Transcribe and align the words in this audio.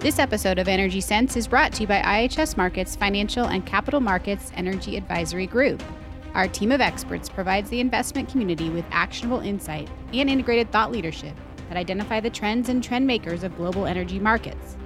This 0.00 0.20
episode 0.20 0.60
of 0.60 0.68
Energy 0.68 1.00
Sense 1.00 1.36
is 1.36 1.48
brought 1.48 1.72
to 1.72 1.80
you 1.80 1.88
by 1.88 2.00
IHS 2.00 2.56
Markit's 2.56 2.94
Financial 2.94 3.46
and 3.46 3.66
Capital 3.66 3.98
Markets 3.98 4.52
Energy 4.54 4.96
Advisory 4.96 5.48
Group. 5.48 5.82
Our 6.34 6.46
team 6.46 6.70
of 6.70 6.80
experts 6.80 7.28
provides 7.28 7.68
the 7.68 7.80
investment 7.80 8.28
community 8.28 8.70
with 8.70 8.84
actionable 8.92 9.40
insight 9.40 9.90
and 10.12 10.30
integrated 10.30 10.70
thought 10.70 10.92
leadership 10.92 11.34
that 11.68 11.76
identify 11.76 12.20
the 12.20 12.30
trends 12.30 12.68
and 12.68 12.82
trend 12.82 13.08
makers 13.08 13.42
of 13.42 13.56
global 13.56 13.86
energy 13.86 14.20
markets. 14.20 14.76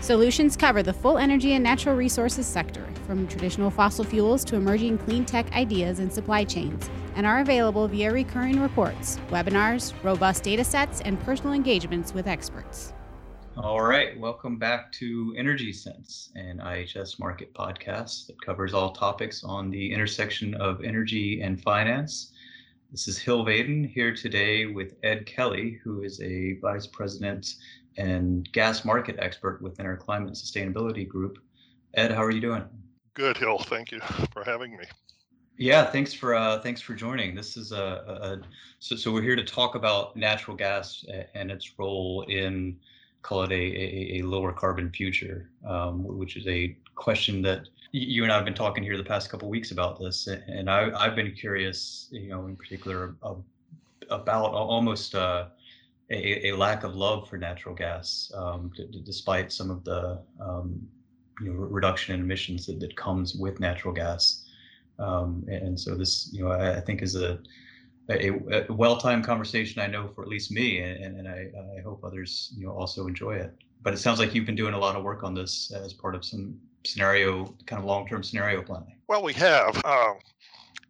Solutions 0.00 0.56
cover 0.56 0.82
the 0.82 0.92
full 0.92 1.16
energy 1.16 1.52
and 1.52 1.62
natural 1.62 1.94
resources 1.94 2.44
sector, 2.44 2.88
from 3.06 3.28
traditional 3.28 3.70
fossil 3.70 4.04
fuels 4.04 4.44
to 4.46 4.56
emerging 4.56 4.98
clean 4.98 5.24
tech 5.24 5.52
ideas 5.52 6.00
and 6.00 6.12
supply 6.12 6.42
chains, 6.42 6.90
and 7.14 7.24
are 7.24 7.38
available 7.38 7.86
via 7.86 8.12
recurring 8.12 8.60
reports, 8.60 9.20
webinars, 9.28 9.94
robust 10.02 10.42
data 10.42 10.64
sets, 10.64 11.02
and 11.02 11.20
personal 11.20 11.52
engagements 11.52 12.12
with 12.12 12.26
experts. 12.26 12.92
All 13.56 13.82
right, 13.82 14.18
welcome 14.18 14.58
back 14.58 14.92
to 14.92 15.34
Energy 15.36 15.72
Sense, 15.72 16.30
an 16.36 16.58
IHS 16.58 17.18
Markit 17.18 17.52
podcast 17.52 18.28
that 18.28 18.40
covers 18.40 18.72
all 18.72 18.92
topics 18.92 19.42
on 19.42 19.70
the 19.70 19.92
intersection 19.92 20.54
of 20.54 20.84
energy 20.84 21.42
and 21.42 21.60
finance. 21.60 22.32
This 22.92 23.08
is 23.08 23.18
Hill 23.18 23.44
Vaden 23.44 23.90
here 23.90 24.14
today 24.14 24.66
with 24.66 24.94
Ed 25.02 25.26
Kelly, 25.26 25.80
who 25.82 26.02
is 26.02 26.20
a 26.20 26.58
vice 26.60 26.86
president 26.86 27.56
and 27.96 28.50
gas 28.52 28.84
market 28.84 29.16
expert 29.18 29.60
within 29.60 29.84
our 29.84 29.96
climate 29.96 30.34
sustainability 30.34 31.06
group. 31.06 31.38
Ed, 31.94 32.12
how 32.12 32.22
are 32.22 32.30
you 32.30 32.40
doing? 32.40 32.64
Good, 33.14 33.36
Hill. 33.36 33.58
Thank 33.58 33.90
you 33.90 34.00
for 34.32 34.44
having 34.44 34.76
me. 34.76 34.84
Yeah, 35.58 35.84
thanks 35.84 36.14
for 36.14 36.34
uh, 36.34 36.60
thanks 36.60 36.80
for 36.80 36.94
joining. 36.94 37.34
This 37.34 37.56
is 37.56 37.72
a, 37.72 38.38
a, 38.38 38.38
so 38.78 38.94
so 38.96 39.12
we're 39.12 39.22
here 39.22 39.36
to 39.36 39.44
talk 39.44 39.74
about 39.74 40.16
natural 40.16 40.56
gas 40.56 41.04
and 41.34 41.50
its 41.50 41.78
role 41.78 42.24
in 42.28 42.78
call 43.22 43.42
it 43.42 43.52
a, 43.52 43.54
a, 43.54 44.18
a 44.18 44.22
lower 44.22 44.52
carbon 44.52 44.90
future, 44.90 45.48
um, 45.66 46.04
which 46.04 46.36
is 46.36 46.46
a 46.46 46.76
question 46.94 47.42
that 47.42 47.68
you 47.92 48.22
and 48.22 48.32
I 48.32 48.36
have 48.36 48.44
been 48.44 48.54
talking 48.54 48.84
here 48.84 48.96
the 48.96 49.04
past 49.04 49.30
couple 49.30 49.48
weeks 49.48 49.72
about 49.72 49.98
this, 49.98 50.26
and 50.26 50.70
I, 50.70 50.90
I've 50.96 51.16
been 51.16 51.32
curious, 51.32 52.08
you 52.12 52.28
know, 52.28 52.46
in 52.46 52.56
particular 52.56 53.16
about 54.10 54.52
almost 54.52 55.14
uh, 55.14 55.46
a, 56.10 56.48
a, 56.48 56.56
lack 56.56 56.84
of 56.84 56.94
love 56.94 57.28
for 57.28 57.36
natural 57.36 57.74
gas, 57.74 58.30
um, 58.34 58.70
d- 58.76 59.02
despite 59.04 59.52
some 59.52 59.70
of 59.70 59.84
the 59.84 60.20
um, 60.40 60.88
you 61.40 61.52
know, 61.52 61.54
reduction 61.54 62.14
in 62.14 62.20
emissions 62.20 62.66
that, 62.66 62.80
that 62.80 62.96
comes 62.96 63.34
with 63.34 63.60
natural 63.60 63.94
gas. 63.94 64.44
Um, 64.98 65.44
and 65.48 65.78
so 65.78 65.94
this, 65.94 66.28
you 66.32 66.44
know, 66.44 66.50
I, 66.50 66.76
I 66.76 66.80
think 66.80 67.02
is 67.02 67.16
a, 67.16 67.40
a, 68.10 68.66
a, 68.68 68.72
well-timed 68.72 69.24
conversation. 69.24 69.80
I 69.80 69.86
know 69.86 70.08
for 70.08 70.22
at 70.22 70.28
least 70.28 70.50
me, 70.50 70.78
and, 70.78 71.18
and 71.18 71.28
I, 71.28 71.50
I, 71.78 71.80
hope 71.82 72.04
others, 72.04 72.52
you 72.56 72.66
know, 72.66 72.72
also 72.72 73.06
enjoy 73.06 73.36
it. 73.36 73.54
But 73.82 73.94
it 73.94 73.98
sounds 73.98 74.18
like 74.18 74.34
you've 74.34 74.46
been 74.46 74.56
doing 74.56 74.74
a 74.74 74.78
lot 74.78 74.96
of 74.96 75.02
work 75.02 75.22
on 75.22 75.34
this 75.34 75.72
as 75.72 75.92
part 75.92 76.14
of 76.14 76.24
some 76.24 76.58
scenario, 76.84 77.54
kind 77.66 77.80
of 77.80 77.86
long-term 77.86 78.22
scenario 78.22 78.62
planning. 78.62 78.96
Well, 79.08 79.22
we 79.22 79.32
have. 79.34 79.82
Um, 79.84 80.18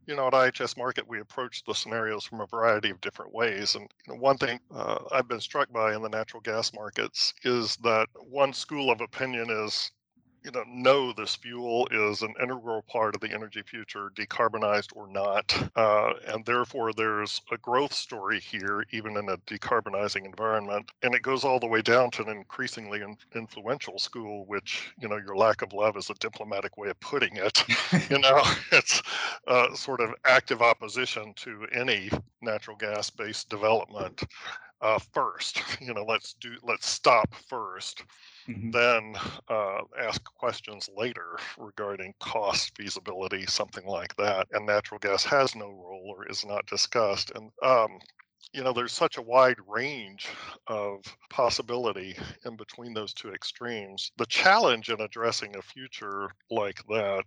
you 0.07 0.17
know, 0.17 0.27
at 0.27 0.33
IHS 0.33 0.75
Markit, 0.75 1.07
we 1.07 1.21
approach 1.21 1.63
the 1.65 1.75
scenarios 1.75 2.25
from 2.25 2.41
a 2.41 2.47
variety 2.47 2.91
of 2.91 3.01
different 3.01 3.33
ways. 3.33 3.77
And 3.77 3.89
you 4.07 4.13
know, 4.13 4.19
one 4.19 4.39
thing 4.39 4.59
uh, 4.75 4.99
I've 5.13 5.29
been 5.29 5.41
struck 5.41 5.73
by 5.73 5.95
in 5.95 6.03
the 6.03 6.09
natural 6.09 6.41
gas 6.41 6.73
markets 6.75 7.33
is 7.45 7.77
that 7.85 8.09
one 8.29 8.53
school 8.53 8.91
of 8.91 9.01
opinion 9.01 9.51
is 9.51 9.93
you 10.45 10.51
know 10.51 10.65
know 10.69 11.13
this 11.13 11.35
fuel 11.37 11.87
is 11.91 12.23
an 12.23 12.35
integral 12.43 12.83
part 12.83 13.15
of 13.15 13.21
the 13.21 13.31
energy 13.31 13.63
future 13.63 14.11
decarbonized 14.15 14.89
or 14.95 15.07
not 15.09 15.71
uh, 15.77 16.13
and 16.29 16.45
therefore 16.45 16.93
there's 16.93 17.41
a 17.53 17.57
growth 17.59 17.93
story 17.93 18.41
here 18.41 18.85
even 18.93 19.17
in 19.17 19.29
a 19.29 19.37
decarbonizing 19.39 20.25
environment 20.25 20.91
and 21.03 21.15
it 21.15 21.23
goes 21.23 21.45
all 21.45 21.61
the 21.61 21.67
way 21.67 21.83
down 21.83 22.11
to 22.11 22.23
an 22.23 22.29
increasingly 22.29 23.01
in, 23.03 23.17
influential 23.35 23.99
school 23.99 24.45
which 24.47 24.93
you 25.01 25.09
know 25.09 25.17
your 25.17 25.37
lack 25.37 25.63
of 25.63 25.73
love 25.73 25.97
is 25.97 26.11
a 26.11 26.15
diplomatic 26.15 26.77
way 26.77 26.89
of 26.89 26.99
putting 27.01 27.37
it 27.37 27.65
you 28.11 28.19
know? 28.19 28.43
It's 28.73 29.03
sort 29.75 30.01
of 30.01 30.15
active 30.25 30.63
opposition 30.63 31.35
to 31.37 31.67
any 31.73 32.11
natural 32.41 32.77
gas 32.77 33.11
based 33.11 33.49
development 33.51 34.23
uh, 34.83 34.99
first 35.13 35.63
you 35.81 35.93
know 35.93 36.05
let's 36.05 36.35
do 36.35 36.51
let's 36.63 36.89
stop 36.89 37.35
1st 37.51 38.03
mm-hmm. 38.49 38.71
then 38.71 39.15
uh, 39.49 39.81
ask 40.01 40.23
questions 40.25 40.89
later 40.97 41.39
regarding 41.59 42.15
cost 42.21 42.77
feasibility 42.77 43.45
something 43.47 43.87
like 43.87 44.15
that 44.17 44.47
and 44.53 44.67
natural 44.67 44.99
gas 44.99 45.25
has 45.25 45.55
no 45.55 45.67
role 45.67 46.15
or 46.17 46.27
is 46.29 46.45
not 46.45 46.67
discussed 46.67 47.33
and 47.35 47.51
um, 47.63 47.99
you 48.53 48.65
know 48.65 48.73
there's 48.73 48.93
such 48.93 49.17
a 49.17 49.23
wide 49.23 49.59
range 49.69 50.27
of 50.67 51.05
possibility 51.29 52.17
in 52.45 52.57
between 52.57 52.93
those 52.93 53.13
two 53.13 53.33
extremes 53.33 54.11
the 54.17 54.27
challenge 54.27 54.89
in 54.89 55.01
addressing 55.01 55.55
a 55.57 55.63
future 55.63 56.31
like 56.51 56.81
that 56.89 57.25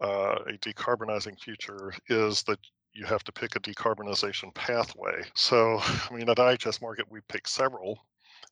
uh, 0.00 0.36
a 0.46 0.58
decarbonizing 0.58 1.38
future 1.40 1.92
is 2.08 2.42
that 2.44 2.58
you 2.94 3.04
have 3.06 3.24
to 3.24 3.32
pick 3.32 3.56
a 3.56 3.60
decarbonization 3.60 4.54
pathway. 4.54 5.22
So, 5.34 5.78
I 5.82 6.08
mean, 6.12 6.28
at 6.28 6.36
IHS 6.36 6.80
Markit, 6.80 7.10
we 7.10 7.20
pick 7.28 7.48
several 7.48 7.98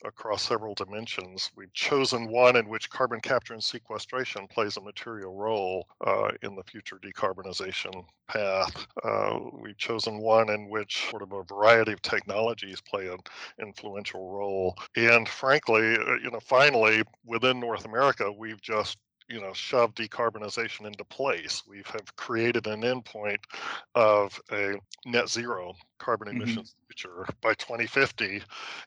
across 0.04 0.42
several 0.42 0.74
dimensions. 0.74 1.50
We've 1.56 1.72
chosen 1.74 2.28
one 2.28 2.56
in 2.56 2.68
which 2.68 2.90
carbon 2.90 3.20
capture 3.20 3.52
and 3.52 3.62
sequestration 3.62 4.46
plays 4.48 4.76
a 4.76 4.80
material 4.80 5.34
role 5.34 5.86
uh, 6.06 6.30
in 6.42 6.56
the 6.56 6.62
future 6.62 6.98
decarbonization 6.98 8.04
path. 8.28 8.86
Uh, 9.02 9.38
we've 9.60 9.76
chosen 9.76 10.18
one 10.18 10.50
in 10.50 10.68
which 10.68 11.10
sort 11.10 11.22
of 11.22 11.32
a 11.32 11.42
variety 11.42 11.92
of 11.92 12.02
technologies 12.02 12.80
play 12.80 13.08
an 13.08 13.18
influential 13.60 14.30
role. 14.30 14.76
And 14.96 15.28
frankly, 15.28 15.94
uh, 15.94 16.14
you 16.22 16.30
know, 16.30 16.40
finally, 16.40 17.02
within 17.24 17.60
North 17.60 17.84
America, 17.84 18.32
we've 18.32 18.60
just 18.62 18.96
you 19.30 19.40
know 19.40 19.52
shove 19.52 19.94
decarbonization 19.94 20.86
into 20.86 21.04
place. 21.04 21.62
We 21.68 21.82
have 21.86 22.16
created 22.16 22.66
an 22.66 22.82
endpoint 22.82 23.38
of 23.94 24.40
a 24.50 24.74
net 25.06 25.28
zero 25.28 25.74
carbon 26.00 26.28
mm-hmm. 26.28 26.42
emissions 26.42 26.74
future 26.88 27.26
by 27.40 27.54
2050 27.54 28.42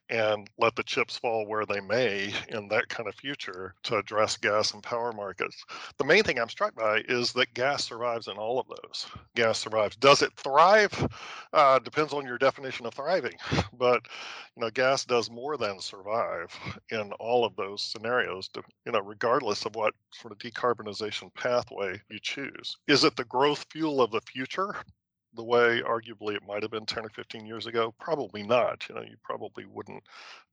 and 0.10 0.50
let 0.58 0.76
the 0.76 0.84
chips 0.84 1.18
fall 1.18 1.46
where 1.48 1.66
they 1.66 1.80
may 1.80 2.34
in 2.50 2.68
that 2.68 2.90
kind 2.90 3.08
of 3.08 3.16
future 3.16 3.74
to 3.84 3.98
address 3.98 4.36
gas 4.36 4.74
and 4.74 4.84
power 4.84 5.14
markets. 5.14 5.64
The 5.98 6.04
main 6.04 6.24
thing 6.24 6.40
I'm 6.40 6.50
struck 6.50 6.76
by 6.76 7.02
is 7.08 7.32
that 7.34 7.54
gas 7.54 7.86
survives 7.86 8.28
in 8.28 8.38
all 8.38 8.60
of 8.60 8.68
those. 8.68 9.08
Gas 9.36 9.60
survives. 9.60 9.96
Does 9.96 10.22
it 10.22 10.34
thrive? 10.36 11.08
Uh, 11.54 11.80
depends 11.80 12.14
on 12.14 12.26
your 12.26 12.38
definition 12.38 12.86
of 12.86 12.94
thriving. 12.94 13.38
But 13.76 14.04
you 14.56 14.62
know, 14.62 14.70
gas 14.70 15.04
does 15.04 15.30
more 15.30 15.58
than 15.58 15.80
survive 15.80 16.56
in 16.92 17.12
all 17.14 17.44
of 17.44 17.56
those 17.56 17.82
scenarios. 17.82 18.48
To, 18.50 18.64
you 18.86 18.92
know, 18.92 19.02
regardless 19.02 19.66
of 19.66 19.76
what 19.76 19.94
sort 20.12 20.32
of 20.32 20.38
decarbonization 20.38 21.34
pathway 21.34 22.00
you 22.10 22.20
choose. 22.22 22.78
Is 22.88 23.04
it 23.04 23.16
the 23.16 23.26
growth 23.26 23.66
fuel 23.72 24.02
of 24.02 24.12
the 24.12 24.22
future? 24.22 24.76
The 25.36 25.44
way 25.44 25.82
arguably 25.86 26.36
it 26.36 26.48
might 26.48 26.62
have 26.62 26.72
been 26.72 26.86
10 26.86 27.06
or 27.06 27.10
15 27.10 27.46
years 27.46 27.66
ago? 27.66 27.94
Probably 28.00 28.44
not. 28.44 28.86
You 28.88 28.96
know, 28.96 29.02
you 29.02 29.16
probably 29.24 29.66
wouldn't 29.66 30.04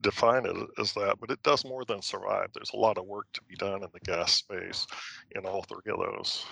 define 0.00 0.46
it 0.46 0.56
as 0.78 0.92
that, 0.94 1.18
but 1.20 1.30
it 1.30 1.42
does 1.42 1.64
more 1.64 1.84
than 1.84 2.02
survive. 2.02 2.48
There's 2.54 2.72
a 2.72 2.78
lot 2.78 2.98
of 2.98 3.06
work 3.06 3.26
to 3.34 3.42
be 3.44 3.56
done 3.56 3.82
in 3.82 3.88
the 3.92 4.00
gas 4.00 4.32
space 4.32 4.86
in 5.32 5.46
all 5.46 5.62
three 5.62 5.92
of 5.92 5.98
those. 5.98 6.44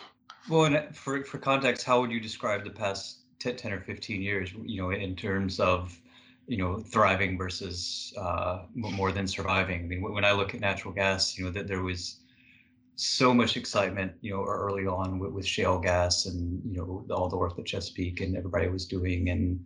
Well, 0.49 0.65
and 0.65 0.97
for, 0.97 1.25
for 1.25 1.39
context, 1.39 1.85
how 1.85 2.01
would 2.01 2.11
you 2.11 2.21
describe 2.21 2.65
the 2.65 2.71
past 2.71 3.19
10 3.41 3.73
or 3.73 3.81
15 3.81 4.23
years, 4.23 4.53
you 4.65 4.83
know, 4.83 4.91
in 4.91 5.15
terms 5.15 5.61
of, 5.61 5.99
you 6.47 6.57
know, 6.57 6.79
thriving 6.79 7.37
versus 7.37 8.13
uh, 8.17 8.65
more 8.75 9.13
than 9.13 9.27
surviving? 9.27 9.85
I 9.85 9.87
mean, 9.87 10.03
when 10.03 10.25
I 10.25 10.33
look 10.33 10.55
at 10.55 10.61
natural 10.61 10.95
gas, 10.95 11.37
you 11.37 11.45
know, 11.45 11.51
that 11.51 11.69
there 11.69 11.83
was 11.83 12.17
so 12.99 13.33
much 13.33 13.57
excitement, 13.57 14.13
you 14.23 14.33
know, 14.33 14.45
early 14.45 14.85
on 14.85 15.21
with, 15.21 15.31
with 15.31 15.47
shale 15.47 15.79
gas 15.79 16.27
and 16.27 16.61
you 16.65 16.77
know 16.79 17.15
all 17.15 17.29
the 17.29 17.37
work 17.37 17.55
that 17.57 17.65
Chesapeake 17.65 18.21
and 18.21 18.37
everybody 18.37 18.69
was 18.69 18.87
doing, 18.87 19.31
and 19.31 19.65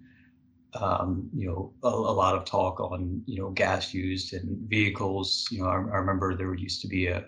um, 0.75 1.31
you 1.35 1.47
know 1.47 1.73
a, 1.83 1.89
a, 1.89 2.15
lot 2.15 2.35
of 2.35 2.45
talk 2.45 2.79
on 2.79 3.23
you 3.25 3.41
know 3.41 3.49
gas 3.51 3.95
used 3.95 4.35
in 4.35 4.63
vehicles. 4.69 5.49
You 5.51 5.63
know, 5.63 5.69
I, 5.69 5.77
I 5.77 5.97
remember 5.97 6.35
there 6.35 6.53
used 6.55 6.83
to 6.83 6.89
be 6.89 7.07
a, 7.07 7.19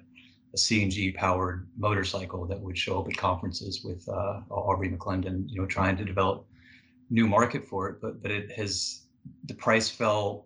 a, 0.52 0.56
CNG 0.56 1.14
powered 1.14 1.66
motorcycle 1.78 2.46
that 2.48 2.60
would 2.60 2.76
show 2.76 3.00
up 3.00 3.08
at 3.08 3.16
conferences 3.16 3.82
with 3.82 4.06
uh, 4.06 4.40
Aubrey 4.50 4.90
McClendon, 4.90 5.46
you 5.48 5.62
know, 5.62 5.66
trying 5.66 5.96
to 5.96 6.04
develop 6.04 6.46
new 7.08 7.26
market 7.26 7.66
for 7.66 7.88
it, 7.88 8.02
but 8.02 8.22
but 8.22 8.30
it 8.30 8.52
has 8.52 9.04
the 9.46 9.54
price 9.54 9.88
fell 9.88 10.44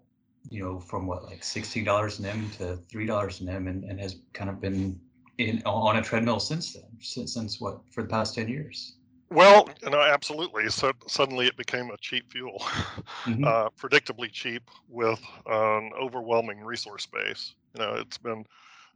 you 0.50 0.62
know 0.62 0.78
from 0.78 1.04
what 1.08 1.25
like 1.25 1.43
$16 1.43 2.20
an 2.20 2.25
m 2.26 2.49
to 2.58 2.78
$3 2.96 3.40
an 3.40 3.49
m 3.49 3.66
and, 3.66 3.82
and 3.82 3.99
has 3.99 4.20
kind 4.32 4.49
of 4.49 4.61
been 4.61 4.99
in 5.38 5.62
on 5.64 5.96
a 5.96 6.02
treadmill 6.02 6.40
since 6.40 6.73
then, 6.73 6.85
since, 7.00 7.35
since 7.35 7.61
what 7.61 7.81
for 7.90 8.02
the 8.02 8.08
past 8.08 8.35
ten 8.35 8.49
years. 8.49 8.94
Well, 9.31 9.69
no, 9.85 10.00
absolutely. 10.00 10.69
So 10.70 10.93
suddenly 11.06 11.46
it 11.46 11.56
became 11.56 11.90
a 11.90 11.96
cheap 11.99 12.31
fuel, 12.32 12.58
mm-hmm. 12.61 13.44
uh, 13.44 13.69
predictably 13.70 14.32
cheap 14.32 14.70
with 14.88 15.20
an 15.46 15.90
overwhelming 16.00 16.61
resource 16.61 17.06
base. 17.06 17.55
You 17.75 17.85
know, 17.85 17.94
it's 17.94 18.17
been 18.17 18.46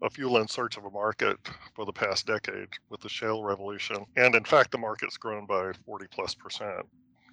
a 0.01 0.09
fuel 0.09 0.39
in 0.39 0.49
search 0.49 0.79
of 0.79 0.85
a 0.85 0.91
market 0.91 1.37
for 1.75 1.85
the 1.85 1.93
past 1.93 2.27
decade 2.27 2.69
with 2.89 3.01
the 3.03 3.09
shale 3.09 3.43
revolution, 3.43 4.05
and 4.17 4.35
in 4.35 4.45
fact, 4.45 4.73
the 4.73 4.79
market's 4.79 5.17
grown 5.17 5.47
by 5.47 5.73
forty 5.85 6.07
plus 6.11 6.35
percent 6.35 6.87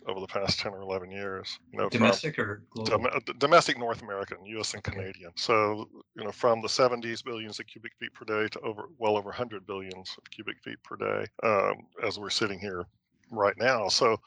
over 0.07 0.19
the 0.19 0.27
past 0.27 0.59
10 0.59 0.73
or 0.73 0.81
11 0.81 1.11
years. 1.11 1.59
You 1.71 1.79
know, 1.79 1.89
domestic 1.89 2.39
or 2.39 2.63
global? 2.71 3.09
Dom- 3.09 3.35
domestic 3.37 3.77
North 3.77 4.01
American, 4.01 4.45
U.S. 4.45 4.73
and 4.73 4.83
Canadian. 4.83 5.31
So, 5.35 5.89
you 6.15 6.23
know, 6.23 6.31
from 6.31 6.61
the 6.61 6.67
70s 6.67 7.23
billions 7.23 7.59
of 7.59 7.67
cubic 7.67 7.93
feet 7.99 8.13
per 8.13 8.25
day 8.25 8.47
to 8.49 8.59
over 8.61 8.83
well 8.97 9.17
over 9.17 9.29
100 9.29 9.65
billions 9.65 10.15
of 10.17 10.29
cubic 10.31 10.61
feet 10.63 10.81
per 10.83 10.95
day, 10.95 11.25
um, 11.43 11.75
as 12.03 12.19
we're 12.19 12.29
sitting 12.29 12.59
here 12.59 12.85
right 13.31 13.55
now. 13.57 13.87
So, 13.87 14.17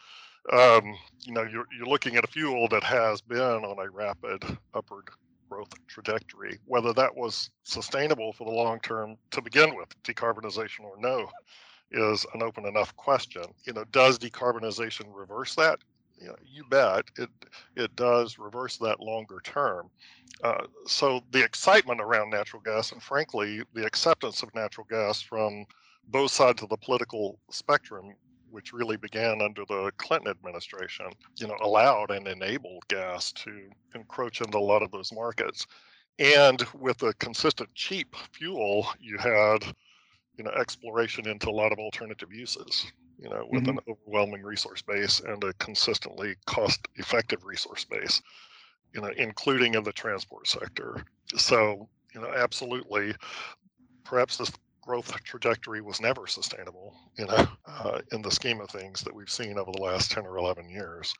um, 0.53 0.97
you 1.21 1.33
know, 1.33 1.43
you're, 1.43 1.67
you're 1.77 1.87
looking 1.87 2.17
at 2.17 2.25
a 2.25 2.29
fuel 2.29 2.69
that 2.69 2.85
has 2.85 3.21
been 3.21 3.41
on 3.41 3.79
a 3.79 3.91
rapid 3.91 4.45
upward 4.75 5.09
growth 5.51 5.73
trajectory. 5.87 6.59
Whether 6.67 6.93
that 6.95 7.15
was 7.17 7.51
sustainable 7.65 8.33
for 8.33 8.45
the 8.45 8.57
long 8.57 8.81
term 8.81 9.17
to 9.33 9.43
begin 9.43 9.77
with, 9.77 9.89
decarbonization 10.03 10.81
or 10.81 10.97
no, 10.99 11.29
is 11.93 12.27
an 12.35 12.43
open 12.43 12.67
enough 12.67 12.95
question. 12.97 13.45
You 13.65 13.73
know, 13.73 13.85
does 13.93 14.19
decarbonization 14.19 15.07
reverse 15.13 15.55
that? 15.57 15.79
You, 16.21 16.29
know, 16.29 16.37
you 16.47 16.65
bet 16.65 17.05
it 17.19 17.31
it 17.77 17.95
does 17.97 18.39
reverse 18.39 18.77
that 18.79 19.01
longer 19.01 19.41
term. 19.43 19.91
Uh, 20.45 20.67
so 20.87 21.21
the 21.33 21.43
excitement 21.43 22.01
around 22.01 22.31
natural 22.31 22.63
gas 22.63 22.93
and 22.93 23.03
frankly 23.03 23.63
the 23.75 23.85
acceptance 23.85 24.43
of 24.43 24.55
natural 24.55 24.87
gas 24.89 25.21
from 25.21 25.65
both 26.09 26.31
sides 26.31 26.63
of 26.63 26.69
the 26.69 26.77
political 26.77 27.39
spectrum 27.51 28.15
which 28.53 28.73
really 28.73 28.99
began 28.99 29.41
under 29.41 29.65
the 29.65 29.91
Clinton 29.97 30.31
administration, 30.31 31.07
you 31.37 31.47
know, 31.47 31.57
allowed 31.63 32.11
and 32.11 32.29
enabled 32.29 32.87
gas 32.89 33.33
to 33.33 33.71
encroach 33.95 34.43
into 34.43 34.59
a 34.59 34.61
lot 34.61 34.83
of 34.83 34.91
those 34.91 35.11
markets. 35.11 35.67
And 36.19 36.63
with 36.75 37.03
a 37.03 37.15
consistent 37.15 37.75
cheap 37.75 38.15
fuel, 38.33 38.87
you 39.01 39.17
had 39.17 39.75
you 40.37 40.45
know 40.45 40.51
exploration 40.53 41.29
into 41.29 41.49
a 41.49 41.51
lot 41.51 41.73
of 41.73 41.79
alternative 41.79 42.33
uses 42.33 42.91
you 43.19 43.29
know 43.29 43.47
with 43.51 43.65
mm-hmm. 43.65 43.79
an 43.79 43.85
overwhelming 43.89 44.43
resource 44.43 44.83
base 44.83 45.21
and 45.21 45.43
a 45.45 45.53
consistently 45.55 46.35
cost 46.47 46.81
effective 46.97 47.45
resource 47.45 47.85
base 47.85 48.21
you 48.95 49.01
know 49.01 49.11
including 49.17 49.75
in 49.75 49.83
the 49.83 49.93
transport 49.93 50.47
sector. 50.47 51.05
So 51.37 51.89
you 52.15 52.21
know 52.21 52.33
absolutely 52.35 53.15
perhaps 54.05 54.37
this 54.37 54.53
growth 54.81 55.13
trajectory 55.23 55.81
was 55.81 56.01
never 56.01 56.27
sustainable 56.27 56.95
you 57.17 57.27
know 57.27 57.47
uh, 57.67 58.01
in 58.13 58.23
the 58.23 58.31
scheme 58.31 58.61
of 58.61 58.71
things 58.71 59.03
that 59.03 59.15
we've 59.15 59.31
seen 59.31 59.59
over 59.59 59.71
the 59.73 59.83
last 59.83 60.11
10 60.11 60.27
or 60.27 60.37
11 60.39 60.69
years. 60.69 61.15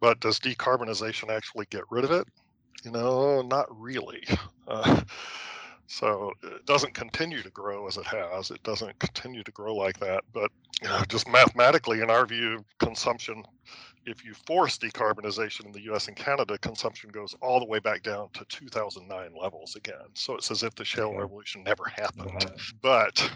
But 0.00 0.20
does 0.20 0.38
decarbonization 0.38 1.28
actually 1.30 1.66
get 1.70 1.82
rid 1.90 2.04
of 2.04 2.12
it? 2.12 2.26
You 2.84 2.92
know 2.92 3.42
not 3.42 3.66
really. 3.70 4.22
Uh, 4.66 5.00
so 5.88 6.32
it 6.42 6.66
doesn't 6.66 6.92
continue 6.92 7.42
to 7.42 7.50
grow 7.50 7.88
as 7.88 7.96
it 7.96 8.04
has. 8.04 8.50
It 8.50 8.62
doesn't 8.62 8.98
continue 8.98 9.42
to 9.42 9.50
grow 9.50 9.74
like 9.74 9.98
that. 10.00 10.22
But 10.34 10.50
you 10.82 10.88
know, 10.88 11.02
just 11.08 11.26
mathematically, 11.26 12.02
in 12.02 12.10
our 12.10 12.26
view, 12.26 12.62
consumption, 12.78 13.42
if 14.04 14.22
you 14.22 14.34
force 14.34 14.76
decarbonization 14.76 15.64
in 15.64 15.72
the 15.72 15.90
US 15.92 16.06
and 16.06 16.14
Canada, 16.16 16.58
consumption 16.58 17.08
goes 17.08 17.34
all 17.40 17.58
the 17.58 17.64
way 17.64 17.78
back 17.78 18.02
down 18.02 18.28
to 18.34 18.44
2009 18.50 19.30
levels 19.40 19.76
again. 19.76 19.94
So 20.12 20.34
it's 20.34 20.50
as 20.50 20.62
if 20.62 20.74
the 20.74 20.84
shale 20.84 21.14
revolution 21.14 21.64
never 21.64 21.84
happened. 21.88 22.44
But 22.82 23.30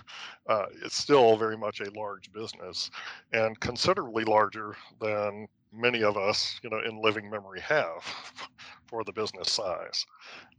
uh, 0.46 0.66
it's 0.84 0.96
still 0.96 1.38
very 1.38 1.56
much 1.56 1.80
a 1.80 1.90
large 1.98 2.30
business 2.32 2.90
and 3.32 3.58
considerably 3.60 4.24
larger 4.24 4.76
than 5.00 5.48
many 5.72 6.02
of 6.02 6.16
us, 6.16 6.60
you 6.62 6.70
know, 6.70 6.80
in 6.86 7.00
living 7.00 7.30
memory 7.30 7.60
have 7.60 8.02
for 8.86 9.04
the 9.04 9.12
business 9.12 9.50
size, 9.50 10.04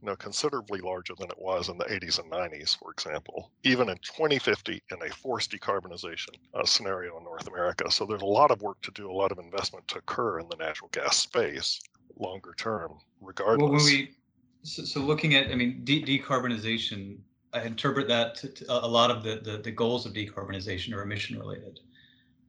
you 0.00 0.06
know, 0.06 0.16
considerably 0.16 0.80
larger 0.80 1.14
than 1.18 1.30
it 1.30 1.38
was 1.38 1.68
in 1.68 1.78
the 1.78 1.84
80s 1.84 2.18
and 2.18 2.30
90s, 2.30 2.76
for 2.76 2.90
example, 2.90 3.52
even 3.62 3.88
in 3.88 3.96
2050 3.98 4.82
in 4.90 5.02
a 5.02 5.14
forced 5.14 5.52
decarbonization 5.52 6.34
uh, 6.54 6.64
scenario 6.64 7.16
in 7.18 7.24
North 7.24 7.46
America. 7.46 7.90
So 7.90 8.04
there's 8.04 8.22
a 8.22 8.26
lot 8.26 8.50
of 8.50 8.60
work 8.60 8.80
to 8.82 8.90
do, 8.90 9.10
a 9.10 9.12
lot 9.12 9.32
of 9.32 9.38
investment 9.38 9.86
to 9.88 9.98
occur 9.98 10.40
in 10.40 10.48
the 10.48 10.56
natural 10.56 10.90
gas 10.92 11.16
space 11.18 11.80
longer 12.18 12.54
term, 12.56 12.98
regardless. 13.20 13.70
Well, 13.70 13.84
we, 13.84 14.14
so, 14.62 14.84
so 14.84 15.00
looking 15.00 15.34
at, 15.34 15.50
I 15.50 15.54
mean, 15.54 15.82
de- 15.84 16.02
decarbonization, 16.02 17.18
I 17.52 17.62
interpret 17.62 18.08
that 18.08 18.34
to, 18.36 18.48
to 18.48 18.64
a 18.68 18.86
lot 18.86 19.10
of 19.10 19.22
the, 19.22 19.36
the, 19.36 19.58
the 19.58 19.70
goals 19.70 20.06
of 20.06 20.12
decarbonization 20.12 20.92
are 20.92 21.02
emission 21.02 21.38
related. 21.38 21.80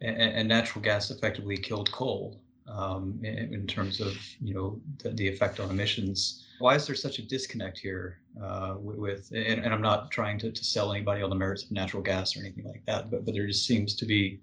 And, 0.01 0.17
and, 0.17 0.47
natural 0.49 0.83
gas 0.83 1.09
effectively 1.09 1.55
killed 1.55 1.89
coal 1.93 2.41
um, 2.67 3.19
in, 3.23 3.53
in, 3.53 3.67
terms 3.67 4.01
of 4.01 4.15
you 4.41 4.53
know 4.53 4.79
the, 5.03 5.09
the, 5.11 5.27
effect 5.27 5.59
on 5.59 5.69
emissions. 5.69 6.47
Why 6.59 6.75
is 6.75 6.87
there 6.87 6.95
such 6.95 7.19
a 7.19 7.21
disconnect 7.21 7.77
here 7.77 8.19
uh, 8.41 8.75
with? 8.77 9.31
And, 9.31 9.63
and, 9.63 9.73
I'm 9.73 9.81
not 9.81 10.09
trying 10.09 10.39
to, 10.39 10.51
to 10.51 10.63
sell 10.63 10.91
anybody 10.91 11.21
on 11.21 11.29
the 11.29 11.35
merits 11.35 11.63
of 11.63 11.71
natural 11.71 12.01
gas 12.01 12.35
or 12.35 12.39
anything 12.39 12.65
like 12.65 12.83
that, 12.87 13.11
but 13.11 13.25
but 13.25 13.33
there 13.33 13.47
just 13.47 13.67
seems 13.67 13.95
to 13.95 14.05
be 14.05 14.39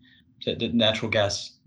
that, 0.46 0.58
that 0.60 0.74
natural 0.74 1.10
gas 1.10 1.58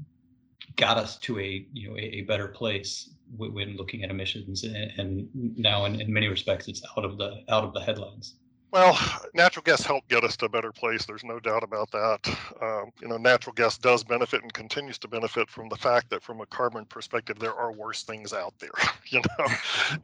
got 0.77 0.97
us 0.97 1.17
to 1.19 1.39
a 1.39 1.65
you 1.73 1.89
know 1.89 1.97
a, 1.97 2.01
a 2.01 2.21
better 2.21 2.47
place 2.47 3.09
when 3.37 3.75
looking 3.75 4.03
at 4.03 4.09
emissions, 4.09 4.63
and, 4.63 4.91
and 4.97 5.29
now 5.57 5.85
in, 5.85 5.99
in 5.99 6.11
many 6.13 6.27
respects 6.27 6.67
it's 6.67 6.83
out 6.97 7.03
of 7.03 7.17
the 7.17 7.43
out 7.49 7.63
of 7.63 7.73
the 7.73 7.81
headlines. 7.81 8.35
Well, 8.75 8.99
natural 9.33 9.63
gas 9.63 9.85
helped 9.85 10.09
get 10.09 10.25
us 10.25 10.35
to 10.35 10.47
a 10.47 10.49
better 10.49 10.73
place. 10.73 11.05
There's 11.05 11.23
no 11.23 11.39
doubt 11.39 11.63
about 11.63 11.91
that. 11.91 12.37
Um, 12.61 12.91
you 13.01 13.07
know, 13.07 13.15
natural 13.15 13.53
gas 13.53 13.77
does 13.77 14.03
benefit 14.03 14.43
and 14.43 14.51
continues 14.51 14.97
to 14.97 15.07
benefit 15.07 15.49
from 15.49 15.69
the 15.69 15.77
fact 15.77 16.09
that, 16.09 16.21
from 16.21 16.41
a 16.41 16.45
carbon 16.47 16.83
perspective, 16.83 17.39
there 17.39 17.53
are 17.53 17.71
worse 17.71 18.03
things 18.03 18.33
out 18.33 18.53
there. 18.59 18.71
You 19.07 19.21
know, 19.21 19.45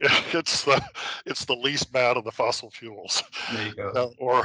it's 0.32 0.62
the 0.62 0.80
it's 1.26 1.44
the 1.44 1.56
least 1.56 1.92
bad 1.92 2.16
of 2.16 2.24
the 2.24 2.30
fossil 2.30 2.70
fuels. 2.70 3.20
There 3.52 3.66
you 3.66 3.74
go. 3.74 4.14
or, 4.18 4.44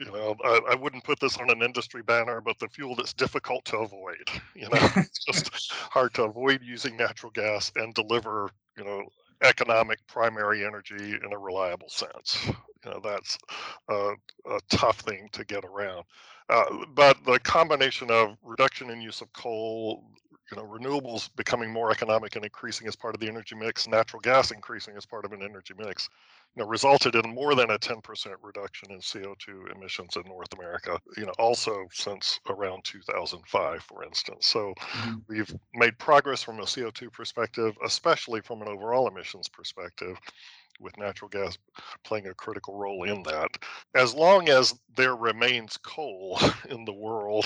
you 0.00 0.06
know, 0.06 0.34
I, 0.42 0.60
I, 0.70 0.74
wouldn't 0.74 1.04
put 1.04 1.20
this 1.20 1.36
on 1.36 1.50
an 1.50 1.62
industry 1.62 2.02
banner, 2.02 2.40
but 2.40 2.58
the 2.58 2.68
fuel 2.68 2.94
that's 2.96 3.12
difficult 3.12 3.66
to 3.66 3.76
avoid. 3.76 4.30
You 4.54 4.62
know, 4.62 4.70
it's 4.96 5.24
just 5.26 5.72
hard 5.72 6.14
to 6.14 6.24
avoid 6.24 6.62
using 6.62 6.96
natural 6.96 7.30
gas 7.32 7.70
and 7.76 7.92
deliver. 7.92 8.48
You 8.78 8.84
know, 8.84 9.02
economic 9.42 9.98
primary 10.06 10.64
energy 10.64 11.14
in 11.22 11.32
a 11.32 11.38
reliable 11.38 11.90
sense. 11.90 12.48
You 12.84 12.92
know, 12.92 13.00
that's 13.02 13.38
a, 13.88 14.14
a 14.50 14.60
tough 14.70 15.00
thing 15.00 15.28
to 15.32 15.44
get 15.44 15.64
around. 15.64 16.04
Uh, 16.48 16.84
but 16.94 17.16
the 17.24 17.38
combination 17.40 18.10
of 18.10 18.36
reduction 18.42 18.90
in 18.90 19.00
use 19.00 19.20
of 19.20 19.32
coal, 19.32 20.04
you 20.50 20.56
know, 20.56 20.66
renewables 20.66 21.34
becoming 21.36 21.70
more 21.70 21.90
economic 21.90 22.36
and 22.36 22.44
increasing 22.44 22.86
as 22.86 22.96
part 22.96 23.14
of 23.14 23.20
the 23.20 23.28
energy 23.28 23.54
mix, 23.54 23.88
natural 23.88 24.20
gas 24.20 24.50
increasing 24.50 24.96
as 24.96 25.06
part 25.06 25.24
of 25.24 25.32
an 25.32 25.42
energy 25.42 25.72
mix, 25.78 26.10
you 26.54 26.62
know, 26.62 26.68
resulted 26.68 27.14
in 27.14 27.34
more 27.34 27.54
than 27.54 27.70
a 27.70 27.78
10% 27.78 28.02
reduction 28.42 28.90
in 28.90 28.98
CO2 28.98 29.74
emissions 29.74 30.16
in 30.16 30.22
North 30.26 30.52
America, 30.52 31.00
you 31.16 31.24
know, 31.24 31.32
also 31.38 31.86
since 31.90 32.38
around 32.50 32.84
2005, 32.84 33.82
for 33.82 34.04
instance. 34.04 34.46
So 34.46 34.74
mm-hmm. 34.78 35.14
we've 35.28 35.54
made 35.74 35.96
progress 35.98 36.42
from 36.42 36.58
a 36.58 36.64
CO2 36.64 37.10
perspective, 37.12 37.74
especially 37.84 38.42
from 38.42 38.60
an 38.60 38.68
overall 38.68 39.08
emissions 39.08 39.48
perspective 39.48 40.18
with 40.80 40.96
natural 40.98 41.28
gas 41.28 41.56
playing 42.04 42.26
a 42.26 42.34
critical 42.34 42.76
role 42.76 43.04
in 43.04 43.22
that. 43.24 43.50
As 43.94 44.14
long 44.14 44.48
as 44.48 44.74
there 44.96 45.16
remains 45.16 45.76
coal 45.78 46.38
in 46.68 46.84
the 46.84 46.92
world 46.92 47.44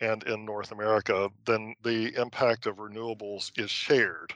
and 0.00 0.22
in 0.24 0.44
North 0.44 0.72
America, 0.72 1.30
then 1.44 1.74
the 1.82 2.14
impact 2.20 2.66
of 2.66 2.76
renewables 2.76 3.50
is 3.58 3.70
shared 3.70 4.32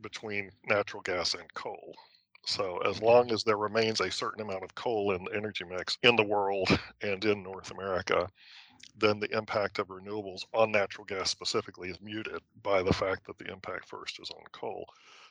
between 0.00 0.50
natural 0.66 1.02
gas 1.02 1.34
and 1.34 1.52
coal. 1.54 1.94
So 2.46 2.78
as 2.78 2.96
mm-hmm. 2.96 3.06
long 3.06 3.32
as 3.32 3.42
there 3.42 3.58
remains 3.58 4.00
a 4.00 4.10
certain 4.10 4.42
amount 4.42 4.62
of 4.62 4.74
coal 4.74 5.12
in 5.12 5.24
the 5.24 5.34
energy 5.34 5.64
mix 5.64 5.98
in 6.02 6.16
the 6.16 6.24
world 6.24 6.68
and 7.02 7.24
in 7.24 7.42
North 7.42 7.70
America, 7.72 8.28
then 8.98 9.18
the 9.18 9.36
impact 9.36 9.78
of 9.78 9.88
renewables 9.88 10.44
on 10.54 10.70
natural 10.70 11.04
gas 11.04 11.30
specifically 11.30 11.90
is 11.90 12.00
muted 12.00 12.40
by 12.62 12.82
the 12.82 12.92
fact 12.92 13.26
that 13.26 13.36
the 13.38 13.50
impact 13.50 13.88
first 13.88 14.20
is 14.20 14.30
on 14.30 14.42
coal. 14.52 14.86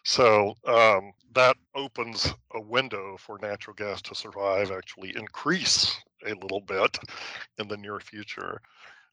So 0.05 0.53
um, 0.65 1.13
that 1.33 1.57
opens 1.73 2.31
a 2.53 2.61
window 2.61 3.17
for 3.17 3.39
natural 3.41 3.73
gas 3.73 4.03
to 4.03 4.15
survive, 4.15 4.71
actually 4.71 5.15
increase 5.17 5.97
a 6.25 6.33
little 6.35 6.61
bit 6.61 6.97
in 7.57 7.67
the 7.67 7.77
near 7.77 7.99
future. 7.99 8.61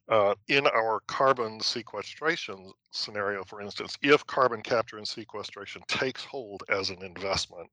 Uh, 0.09 0.35
in 0.49 0.67
our 0.67 1.01
carbon 1.07 1.61
sequestration 1.61 2.71
scenario, 2.91 3.43
for 3.45 3.63
instance, 3.63 3.97
if 4.03 4.27
carbon 4.27 4.61
capture 4.61 4.99
and 4.99 5.09
sequestration 5.09 5.81
takes 5.89 6.25
hold 6.25 6.63
as 6.69 6.91
an 6.91 7.03
investment, 7.03 7.71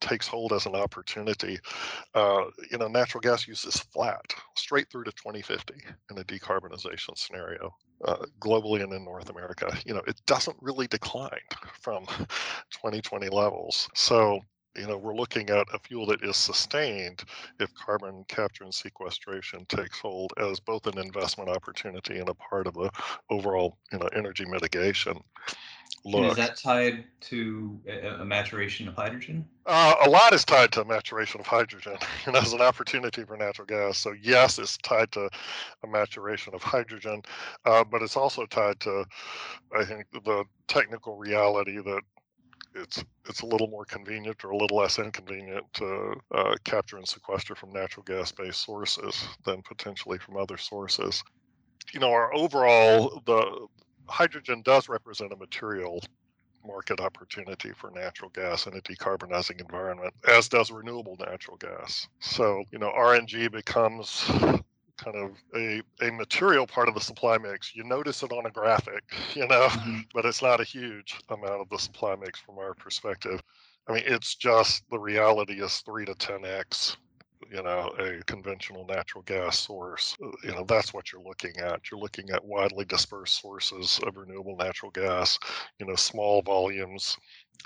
takes 0.00 0.26
hold 0.26 0.52
as 0.52 0.66
an 0.66 0.74
opportunity, 0.74 1.58
uh, 2.14 2.44
you 2.70 2.78
know, 2.78 2.88
natural 2.88 3.20
gas 3.20 3.46
use 3.46 3.64
is 3.64 3.76
flat 3.76 4.34
straight 4.56 4.88
through 4.90 5.04
to 5.04 5.12
2050 5.12 5.74
in 6.10 6.18
a 6.18 6.24
decarbonization 6.24 7.16
scenario, 7.16 7.74
uh, 8.04 8.24
globally 8.40 8.82
and 8.82 8.92
in 8.92 9.04
North 9.04 9.30
America. 9.30 9.74
You 9.84 9.94
know, 9.94 10.02
it 10.06 10.20
doesn't 10.26 10.56
really 10.60 10.86
decline 10.86 11.30
from 11.80 12.06
2020 12.72 13.28
levels. 13.28 13.88
So 13.94 14.40
you 14.76 14.86
know, 14.86 14.98
we're 14.98 15.16
looking 15.16 15.48
at 15.50 15.66
a 15.72 15.78
fuel 15.78 16.06
that 16.06 16.22
is 16.22 16.36
sustained 16.36 17.22
if 17.58 17.72
carbon 17.74 18.24
capture 18.28 18.64
and 18.64 18.74
sequestration 18.74 19.64
takes 19.68 19.98
hold 19.98 20.32
as 20.38 20.60
both 20.60 20.86
an 20.86 20.98
investment 20.98 21.48
opportunity 21.48 22.18
and 22.18 22.28
a 22.28 22.34
part 22.34 22.66
of 22.66 22.74
the 22.74 22.90
overall, 23.30 23.78
you 23.92 23.98
know, 23.98 24.08
energy 24.14 24.44
mitigation. 24.44 25.18
Look. 26.04 26.22
And 26.22 26.30
is 26.30 26.36
that 26.36 26.56
tied 26.56 27.04
to 27.22 27.78
a, 27.88 28.22
a 28.22 28.24
maturation 28.24 28.88
of 28.88 28.94
hydrogen? 28.94 29.46
Uh, 29.66 29.94
a 30.04 30.08
lot 30.08 30.32
is 30.32 30.44
tied 30.44 30.70
to 30.72 30.82
a 30.82 30.84
maturation 30.84 31.40
of 31.40 31.46
hydrogen 31.46 31.96
and 32.26 32.36
as 32.36 32.52
an 32.52 32.60
opportunity 32.60 33.24
for 33.24 33.36
natural 33.36 33.66
gas. 33.66 33.98
So 33.98 34.12
yes, 34.12 34.58
it's 34.58 34.76
tied 34.78 35.10
to 35.12 35.28
a 35.82 35.86
maturation 35.88 36.54
of 36.54 36.62
hydrogen, 36.62 37.22
uh, 37.64 37.82
but 37.84 38.02
it's 38.02 38.16
also 38.16 38.46
tied 38.46 38.78
to, 38.80 39.04
I 39.76 39.84
think, 39.84 40.06
the 40.12 40.44
technical 40.68 41.16
reality 41.16 41.78
that 41.78 42.02
it's 42.76 43.02
it's 43.28 43.40
a 43.40 43.46
little 43.46 43.68
more 43.68 43.84
convenient 43.86 44.44
or 44.44 44.50
a 44.50 44.56
little 44.56 44.76
less 44.76 44.98
inconvenient 44.98 45.64
to 45.74 46.14
uh, 46.34 46.54
capture 46.64 46.98
and 46.98 47.08
sequester 47.08 47.54
from 47.54 47.72
natural 47.72 48.04
gas-based 48.04 48.64
sources 48.64 49.26
than 49.44 49.62
potentially 49.62 50.18
from 50.18 50.36
other 50.36 50.58
sources. 50.58 51.22
You 51.92 52.00
know, 52.00 52.10
our 52.10 52.32
overall 52.34 53.22
the 53.26 53.66
hydrogen 54.08 54.62
does 54.62 54.88
represent 54.88 55.32
a 55.32 55.36
material 55.36 56.02
market 56.66 57.00
opportunity 57.00 57.70
for 57.70 57.90
natural 57.90 58.30
gas 58.30 58.66
in 58.66 58.74
a 58.74 58.80
decarbonizing 58.80 59.60
environment, 59.60 60.12
as 60.28 60.48
does 60.48 60.70
renewable 60.70 61.16
natural 61.18 61.56
gas. 61.56 62.08
So, 62.20 62.64
you 62.72 62.78
know, 62.78 62.90
RNG 62.90 63.52
becomes 63.52 64.24
kind 64.96 65.16
of 65.16 65.32
a, 65.54 65.82
a 66.02 66.10
material 66.10 66.66
part 66.66 66.88
of 66.88 66.94
the 66.94 67.00
supply 67.00 67.38
mix. 67.38 67.74
You 67.74 67.84
notice 67.84 68.22
it 68.22 68.32
on 68.32 68.46
a 68.46 68.50
graphic, 68.50 69.04
you 69.34 69.46
know, 69.46 69.68
mm-hmm. 69.68 70.00
but 70.14 70.24
it's 70.24 70.42
not 70.42 70.60
a 70.60 70.64
huge 70.64 71.14
amount 71.28 71.60
of 71.60 71.68
the 71.68 71.78
supply 71.78 72.16
mix 72.16 72.40
from 72.40 72.58
our 72.58 72.74
perspective. 72.74 73.42
I 73.88 73.92
mean, 73.92 74.04
it's 74.06 74.34
just 74.34 74.82
the 74.90 74.98
reality 74.98 75.62
is 75.62 75.78
three 75.78 76.04
to 76.06 76.14
10x 76.14 76.96
you 77.50 77.62
know, 77.62 77.92
a 77.98 78.22
conventional 78.24 78.84
natural 78.86 79.22
gas 79.22 79.58
source, 79.58 80.16
uh, 80.22 80.30
you 80.44 80.52
know, 80.52 80.64
that's 80.64 80.92
what 80.94 81.12
you're 81.12 81.22
looking 81.22 81.56
at. 81.58 81.90
You're 81.90 82.00
looking 82.00 82.30
at 82.30 82.44
widely 82.44 82.84
dispersed 82.84 83.40
sources 83.40 84.00
of 84.06 84.16
renewable 84.16 84.56
natural 84.56 84.90
gas, 84.90 85.38
you 85.78 85.86
know, 85.86 85.94
small 85.96 86.42
volumes, 86.42 87.16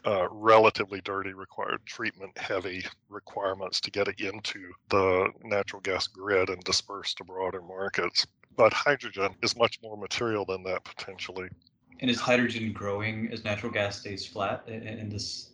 uh, 0.07 0.29
relatively 0.31 1.01
dirty, 1.03 1.33
required 1.33 1.81
treatment 1.87 2.37
heavy 2.39 2.85
requirements 3.09 3.81
to 3.81 3.91
get 3.91 4.09
it 4.09 4.21
into 4.21 4.73
the 4.89 5.29
natural 5.45 5.81
gas 5.83 6.07
grid 6.07 6.49
and 6.49 6.63
dispersed 6.65 7.19
to 7.19 7.25
broader 7.25 7.63
markets. 7.63 8.27
But 8.57 8.73
hydrogen 8.73 9.35
is 9.43 9.57
much 9.57 9.79
more 9.83 9.97
material 9.97 10.45
than 10.45 10.63
that 10.65 10.85
potentially. 10.85 11.49
And 12.01 12.11
is 12.11 12.21
hydrogen 12.21 12.73
growing 12.73 13.29
as 13.33 13.45
natural 13.45 13.73
gas 13.73 14.01
stays 14.01 14.27
flat 14.27 14.65
in, 14.69 14.83
in 14.83 15.09
this 15.09 15.51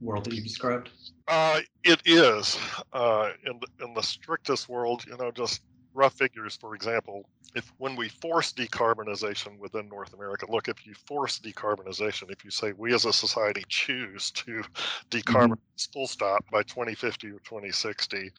world 0.00 0.24
that 0.24 0.34
you 0.34 0.42
described? 0.42 0.90
Uh, 1.26 1.60
it 1.84 2.00
is. 2.04 2.58
Uh, 2.92 3.30
in, 3.44 3.60
the, 3.60 3.84
in 3.84 3.94
the 3.94 4.02
strictest 4.02 4.68
world, 4.68 5.04
you 5.06 5.16
know, 5.16 5.30
just 5.30 5.62
rough 5.94 6.14
figures, 6.14 6.56
for 6.56 6.74
example, 6.74 7.26
if 7.54 7.72
when 7.78 7.96
we 7.96 8.08
force 8.08 8.52
decarbonization 8.52 9.58
within 9.58 9.88
North 9.88 10.14
America, 10.14 10.46
look, 10.50 10.68
if 10.68 10.86
you 10.86 10.94
force 10.94 11.38
decarbonization, 11.38 12.30
if 12.30 12.44
you 12.44 12.50
say 12.50 12.72
we 12.76 12.94
as 12.94 13.04
a 13.04 13.12
society 13.12 13.64
choose 13.68 14.30
to 14.32 14.62
decarbonize 15.10 15.52
mm-hmm. 15.52 15.92
full 15.92 16.06
stop 16.06 16.44
by 16.52 16.62
2050 16.62 17.28
or 17.28 17.40
2060, 17.40 18.30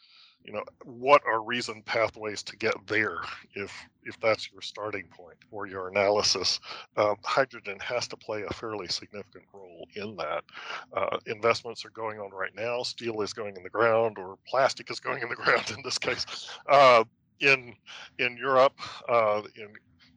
you 0.43 0.53
know 0.53 0.63
what 0.83 1.21
are 1.27 1.43
reason 1.43 1.81
pathways 1.85 2.41
to 2.43 2.55
get 2.57 2.75
there 2.87 3.17
if 3.55 3.71
if 4.03 4.19
that's 4.21 4.51
your 4.51 4.61
starting 4.61 5.07
point 5.15 5.37
or 5.51 5.67
your 5.67 5.89
analysis? 5.89 6.59
Uh, 6.97 7.15
hydrogen 7.23 7.77
has 7.79 8.07
to 8.07 8.17
play 8.17 8.43
a 8.43 8.53
fairly 8.53 8.87
significant 8.87 9.45
role 9.53 9.85
in 9.95 10.15
that. 10.15 10.43
Uh, 10.95 11.17
investments 11.27 11.85
are 11.85 11.91
going 11.91 12.19
on 12.19 12.31
right 12.31 12.55
now. 12.55 12.81
Steel 12.81 13.21
is 13.21 13.33
going 13.33 13.55
in 13.55 13.63
the 13.63 13.69
ground 13.69 14.17
or 14.17 14.37
plastic 14.47 14.89
is 14.89 14.99
going 14.99 15.21
in 15.21 15.29
the 15.29 15.35
ground 15.43 15.69
in 15.71 15.81
this 15.83 15.97
case. 15.97 16.25
Uh, 16.67 17.03
in 17.41 17.73
in 18.17 18.35
europe 18.37 18.77
uh, 19.07 19.41
in 19.55 19.67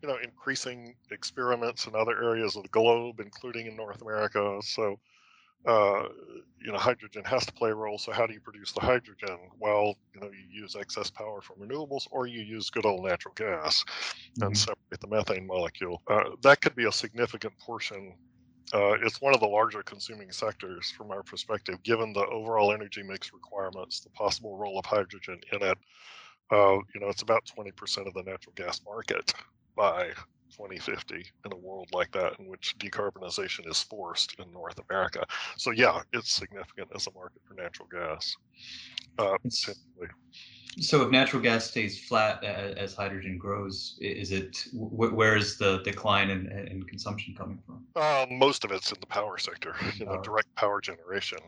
you 0.02 0.08
know 0.08 0.16
increasing 0.22 0.94
experiments 1.10 1.86
in 1.86 1.94
other 1.94 2.22
areas 2.22 2.56
of 2.56 2.62
the 2.64 2.68
globe 2.70 3.20
including 3.20 3.66
in 3.66 3.76
north 3.76 4.02
america. 4.02 4.58
So 4.62 4.96
uh, 5.66 6.08
you 6.64 6.70
know, 6.70 6.78
hydrogen 6.78 7.24
has 7.24 7.44
to 7.46 7.52
play 7.52 7.70
a 7.70 7.74
role. 7.74 7.98
So 7.98 8.12
how 8.12 8.26
do 8.26 8.32
you 8.32 8.40
produce 8.40 8.72
the 8.72 8.80
hydrogen? 8.80 9.36
Well, 9.58 9.96
you 10.14 10.20
know, 10.20 10.28
you 10.28 10.62
use 10.62 10.76
excess 10.78 11.10
power 11.10 11.40
from 11.40 11.56
renewables, 11.56 12.06
or 12.10 12.26
you 12.26 12.40
use 12.40 12.70
good 12.70 12.86
old 12.86 13.04
natural 13.04 13.34
gas 13.34 13.84
mm-hmm. 13.84 14.44
and 14.44 14.56
separate 14.56 15.00
the 15.00 15.08
methane 15.08 15.46
molecule. 15.46 16.02
Uh, 16.08 16.30
that 16.42 16.60
could 16.60 16.74
be 16.74 16.86
a 16.86 16.92
significant 16.92 17.58
portion. 17.58 18.14
Uh, 18.72 18.94
it's 19.02 19.20
one 19.20 19.34
of 19.34 19.40
the 19.40 19.46
larger 19.46 19.82
consuming 19.82 20.30
sectors 20.30 20.90
from 20.90 21.10
our 21.10 21.22
perspective, 21.22 21.82
given 21.82 22.12
the 22.12 22.24
overall 22.26 22.72
energy 22.72 23.02
mix 23.02 23.32
requirements, 23.32 24.00
the 24.00 24.10
possible 24.10 24.56
role 24.56 24.78
of 24.78 24.86
hydrogen 24.86 25.40
in 25.52 25.62
it. 25.62 25.78
Uh, 26.50 26.74
you 26.94 27.00
know, 27.00 27.08
it's 27.08 27.22
about 27.22 27.44
20% 27.44 28.06
of 28.06 28.14
the 28.14 28.22
natural 28.22 28.52
gas 28.56 28.80
market 28.84 29.32
by 29.76 30.10
2050 30.52 31.24
in 31.44 31.52
a 31.52 31.56
world 31.56 31.88
like 31.92 32.10
that 32.12 32.38
in 32.38 32.46
which 32.46 32.74
decarbonization 32.78 33.68
is 33.68 33.82
forced 33.82 34.34
in 34.38 34.50
North 34.52 34.78
America. 34.88 35.24
So 35.56 35.70
yeah, 35.70 36.02
it's 36.12 36.32
significant 36.32 36.88
as 36.94 37.06
a 37.06 37.12
market 37.12 37.42
for 37.46 37.54
natural 37.54 37.88
gas. 37.90 38.34
Uh, 39.18 39.36
so 40.80 41.02
if 41.02 41.10
natural 41.10 41.42
gas 41.42 41.66
stays 41.70 42.04
flat 42.04 42.42
as 42.44 42.94
hydrogen 42.94 43.36
grows, 43.36 43.98
is 44.00 44.32
it 44.32 44.56
where 44.72 45.36
is 45.36 45.58
the 45.58 45.82
decline 45.82 46.30
in, 46.30 46.50
in 46.68 46.82
consumption 46.84 47.34
coming 47.36 47.58
from? 47.66 47.84
Uh, 47.94 48.26
most 48.30 48.64
of 48.64 48.72
it's 48.72 48.90
in 48.90 48.98
the 49.00 49.06
power 49.06 49.36
sector, 49.36 49.74
you 49.96 50.06
know, 50.06 50.20
direct 50.22 50.54
power 50.56 50.80
generation 50.80 51.38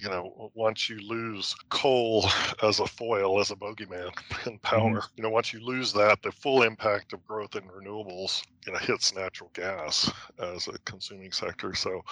you 0.00 0.08
know, 0.08 0.50
once 0.54 0.88
you 0.88 0.98
lose 0.98 1.54
coal 1.68 2.26
as 2.62 2.80
a 2.80 2.86
foil, 2.86 3.40
as 3.40 3.50
a 3.50 3.56
bogeyman 3.56 4.10
in 4.46 4.58
power, 4.58 4.98
mm-hmm. 5.00 5.14
you 5.16 5.22
know, 5.22 5.30
once 5.30 5.52
you 5.52 5.60
lose 5.60 5.92
that, 5.92 6.22
the 6.22 6.32
full 6.32 6.62
impact 6.62 7.12
of 7.12 7.24
growth 7.26 7.56
in 7.56 7.62
renewables, 7.64 8.42
you 8.66 8.72
know, 8.72 8.78
hits 8.78 9.14
natural 9.14 9.50
gas 9.54 10.10
as 10.38 10.68
a 10.68 10.78
consuming 10.84 11.32
sector. 11.32 11.74
So, 11.74 12.02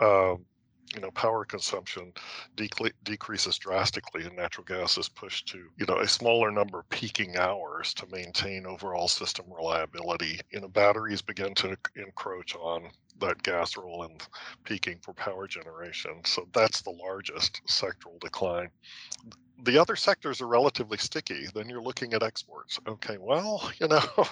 um, 0.00 0.44
you 0.94 1.00
know, 1.00 1.10
power 1.10 1.44
consumption 1.44 2.12
dec- 2.56 2.92
decreases 3.02 3.58
drastically, 3.58 4.24
and 4.24 4.36
natural 4.36 4.64
gas 4.64 4.96
is 4.96 5.08
pushed 5.08 5.48
to, 5.48 5.58
you 5.76 5.86
know, 5.88 5.98
a 5.98 6.06
smaller 6.06 6.50
number 6.50 6.80
of 6.80 6.88
peaking 6.90 7.36
hours 7.36 7.92
to 7.94 8.06
maintain 8.12 8.66
overall 8.66 9.08
system 9.08 9.46
reliability. 9.48 10.40
You 10.52 10.60
know, 10.60 10.68
batteries 10.68 11.22
begin 11.22 11.54
to 11.56 11.76
encroach 11.96 12.54
on 12.54 12.90
that 13.20 13.42
gas 13.42 13.76
role 13.76 14.04
in 14.04 14.16
peaking 14.64 14.98
for 15.02 15.12
power 15.14 15.46
generation. 15.46 16.12
So 16.24 16.48
that's 16.52 16.82
the 16.82 16.90
largest 16.90 17.60
sectoral 17.66 18.18
decline. 18.20 18.70
The 19.62 19.78
other 19.78 19.96
sectors 19.96 20.40
are 20.40 20.46
relatively 20.46 20.98
sticky. 20.98 21.46
Then 21.54 21.68
you're 21.68 21.82
looking 21.82 22.12
at 22.14 22.22
exports. 22.22 22.78
Okay, 22.86 23.18
well, 23.18 23.70
you 23.80 23.88
know, 23.88 24.02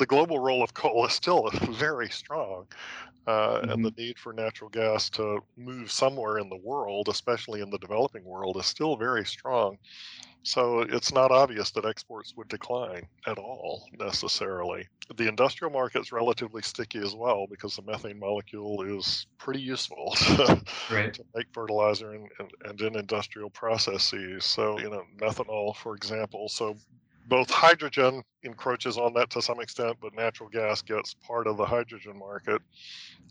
the 0.00 0.06
global 0.06 0.38
role 0.38 0.62
of 0.62 0.74
coal 0.74 1.06
is 1.06 1.12
still 1.12 1.48
very 1.70 2.08
strong, 2.08 2.66
uh, 3.26 3.60
mm-hmm. 3.60 3.70
and 3.70 3.84
the 3.84 3.92
need 3.96 4.18
for 4.18 4.32
natural 4.32 4.70
gas 4.70 5.10
to 5.10 5.40
move 5.56 5.92
somewhere 5.92 6.38
in 6.38 6.48
the 6.48 6.56
world, 6.56 7.08
especially 7.08 7.60
in 7.60 7.70
the 7.70 7.78
developing 7.78 8.24
world, 8.24 8.56
is 8.56 8.66
still 8.66 8.96
very 8.96 9.24
strong. 9.24 9.76
So 10.42 10.80
it's 10.80 11.12
not 11.12 11.30
obvious 11.30 11.70
that 11.72 11.84
exports 11.84 12.34
would 12.34 12.48
decline 12.48 13.06
at 13.26 13.36
all 13.36 13.84
necessarily. 13.98 14.88
The 15.14 15.28
industrial 15.28 15.70
market 15.70 16.00
is 16.00 16.12
relatively 16.12 16.62
sticky 16.62 17.00
as 17.00 17.14
well 17.14 17.46
because 17.46 17.76
the 17.76 17.82
methane 17.82 18.18
molecule 18.18 18.98
is 18.98 19.26
pretty 19.36 19.60
useful 19.60 20.14
to, 20.16 20.62
right. 20.90 21.12
to 21.12 21.24
make 21.34 21.48
fertilizer 21.52 22.12
and, 22.12 22.26
and, 22.38 22.50
and 22.64 22.80
in 22.80 22.96
industrial 22.96 23.50
processes. 23.50 24.46
So, 24.46 24.78
you 24.78 24.88
know, 24.88 25.02
methanol, 25.20 25.76
for 25.76 25.94
example. 25.94 26.48
So 26.48 26.74
both 27.30 27.48
hydrogen 27.48 28.22
encroaches 28.42 28.98
on 28.98 29.14
that 29.14 29.30
to 29.30 29.40
some 29.40 29.60
extent, 29.60 29.96
but 30.02 30.12
natural 30.14 30.48
gas 30.48 30.82
gets 30.82 31.14
part 31.14 31.46
of 31.46 31.56
the 31.56 31.64
hydrogen 31.64 32.18
market, 32.18 32.60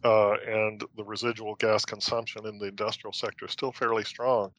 uh, 0.05 0.35
and 0.47 0.83
the 0.95 1.03
residual 1.03 1.53
gas 1.55 1.83
consumption 1.83 2.47
in 2.47 2.57
the 2.57 2.67
industrial 2.67 3.11
sector 3.13 3.45
is 3.45 3.51
still 3.51 3.73
fairly 3.73 4.05
strong. 4.05 4.51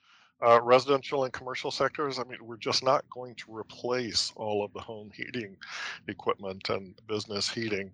Uh, 0.42 0.60
residential 0.62 1.24
and 1.24 1.32
commercial 1.32 1.70
sectors, 1.70 2.18
I 2.18 2.24
mean, 2.24 2.38
we're 2.42 2.56
just 2.56 2.84
not 2.84 3.04
going 3.10 3.34
to 3.36 3.56
replace 3.56 4.32
all 4.36 4.62
of 4.62 4.72
the 4.74 4.80
home 4.80 5.10
heating 5.14 5.56
equipment 6.08 6.68
and 6.68 6.94
business 7.08 7.48
heating 7.48 7.90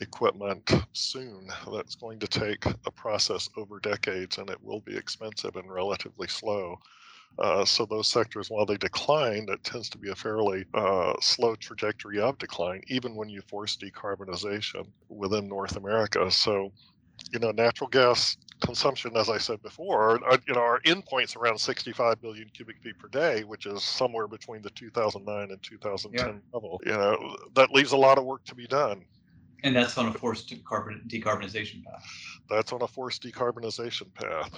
equipment 0.00 0.70
soon. 0.92 1.48
That's 1.72 1.94
going 1.94 2.18
to 2.20 2.28
take 2.28 2.64
a 2.66 2.90
process 2.90 3.48
over 3.56 3.78
decades, 3.80 4.38
and 4.38 4.50
it 4.50 4.62
will 4.62 4.80
be 4.80 4.96
expensive 4.96 5.56
and 5.56 5.72
relatively 5.72 6.28
slow. 6.28 6.78
Uh, 7.38 7.64
so 7.64 7.86
those 7.86 8.08
sectors, 8.08 8.50
while 8.50 8.66
they 8.66 8.76
decline, 8.76 9.46
it 9.48 9.62
tends 9.62 9.88
to 9.88 9.98
be 9.98 10.10
a 10.10 10.14
fairly 10.14 10.64
uh, 10.74 11.12
slow 11.20 11.54
trajectory 11.54 12.20
of 12.20 12.36
decline, 12.38 12.82
even 12.88 13.14
when 13.14 13.28
you 13.28 13.40
force 13.42 13.76
decarbonization 13.76 14.86
within 15.08 15.48
North 15.48 15.76
America. 15.76 16.28
So, 16.30 16.72
you 17.32 17.38
know, 17.38 17.52
natural 17.52 17.88
gas 17.88 18.36
consumption, 18.60 19.16
as 19.16 19.28
I 19.28 19.38
said 19.38 19.62
before, 19.62 20.20
uh, 20.28 20.36
you 20.48 20.54
know, 20.54 20.60
our 20.60 20.80
endpoint's 20.80 21.36
around 21.36 21.58
65 21.58 22.20
billion 22.20 22.48
cubic 22.48 22.80
feet 22.82 22.98
per 22.98 23.08
day, 23.08 23.44
which 23.44 23.66
is 23.66 23.84
somewhere 23.84 24.26
between 24.26 24.62
the 24.62 24.70
2009 24.70 25.50
and 25.50 25.62
2010 25.62 26.26
yeah. 26.26 26.40
level. 26.52 26.80
You 26.84 26.92
know, 26.92 27.36
that 27.54 27.70
leaves 27.70 27.92
a 27.92 27.96
lot 27.96 28.18
of 28.18 28.24
work 28.24 28.44
to 28.46 28.54
be 28.56 28.66
done. 28.66 29.04
And 29.64 29.74
that's 29.74 29.98
on 29.98 30.06
a 30.06 30.12
forced 30.12 30.48
decarbonization 30.48 31.84
path. 31.84 32.04
That's 32.48 32.72
on 32.72 32.82
a 32.82 32.86
forced 32.86 33.22
decarbonization 33.22 34.12
path. 34.14 34.52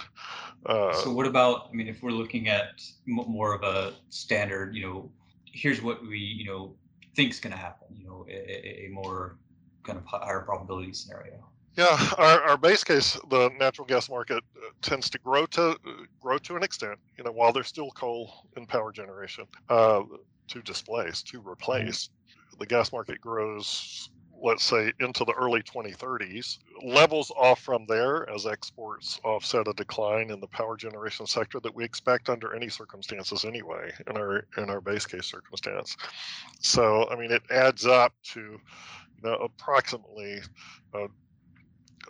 Uh, 0.67 0.93
so 0.93 1.11
what 1.13 1.27
about? 1.27 1.69
I 1.71 1.75
mean, 1.75 1.89
if 1.89 2.03
we're 2.03 2.11
looking 2.11 2.49
at 2.49 2.83
more 3.07 3.55
of 3.55 3.63
a 3.63 3.95
standard, 4.11 4.75
you 4.75 4.83
know, 4.83 5.11
here's 5.47 5.81
what 5.81 6.03
we, 6.03 6.19
you 6.19 6.45
know, 6.45 6.75
think 7.17 7.31
is 7.31 7.41
going 7.41 7.53
to 7.53 7.59
happen. 7.59 7.89
You 7.97 8.07
know, 8.07 8.27
a, 8.29 8.87
a, 8.87 8.89
more 8.91 9.39
kind 9.85 9.99
of 9.99 10.05
higher 10.05 10.41
probability 10.41 10.93
scenario. 10.93 11.51
Yeah, 11.77 11.99
our, 12.19 12.43
our 12.43 12.57
base 12.59 12.85
case, 12.85 13.19
the 13.31 13.51
natural 13.59 13.87
gas 13.87 14.11
market 14.11 14.43
uh, 14.57 14.69
tends 14.83 15.09
to 15.11 15.19
grow 15.19 15.47
to 15.47 15.77
grow 16.21 16.39
to 16.39 16.57
an 16.57 16.63
extent. 16.63 16.99
You 17.17 17.25
know, 17.25 17.33
while 17.33 17.53
there's 17.53 17.69
still 17.69 17.91
coal 17.93 18.47
in 18.57 18.67
power 18.67 18.93
generation 18.93 19.47
uh, 19.69 20.03
to 20.49 20.63
displace, 20.63 21.23
to 21.23 21.41
replace, 21.41 22.11
the 22.59 22.67
gas 22.67 22.93
market 22.93 23.21
grows 23.21 24.11
let's 24.43 24.65
say 24.65 24.93
into 25.01 25.25
the 25.25 25.33
early 25.33 25.63
2030s 25.63 26.59
levels 26.83 27.31
off 27.37 27.61
from 27.61 27.85
there 27.87 28.29
as 28.31 28.47
exports 28.47 29.21
offset 29.25 29.69
a 29.69 29.73
decline 29.75 30.31
in 30.31 30.41
the 30.41 30.47
power 30.49 30.77
generation 30.77 31.27
sector 31.27 31.61
that 31.61 31.75
we 31.75 31.85
expect 31.85 32.29
under 32.29 32.55
any 32.55 32.69
circumstances 32.69 33.45
anyway 33.45 33.91
in 34.09 34.17
our 34.17 34.47
in 34.57 34.71
our 34.71 34.81
base 34.81 35.07
case 35.07 35.27
circumstance. 35.27 35.97
So 36.61 37.09
i 37.11 37.17
mean 37.17 37.31
it 37.31 37.43
adds 37.51 37.87
up 37.87 38.15
to 38.33 38.41
you 38.41 39.23
know 39.23 39.35
approximately 39.35 40.41
a, 40.95 41.05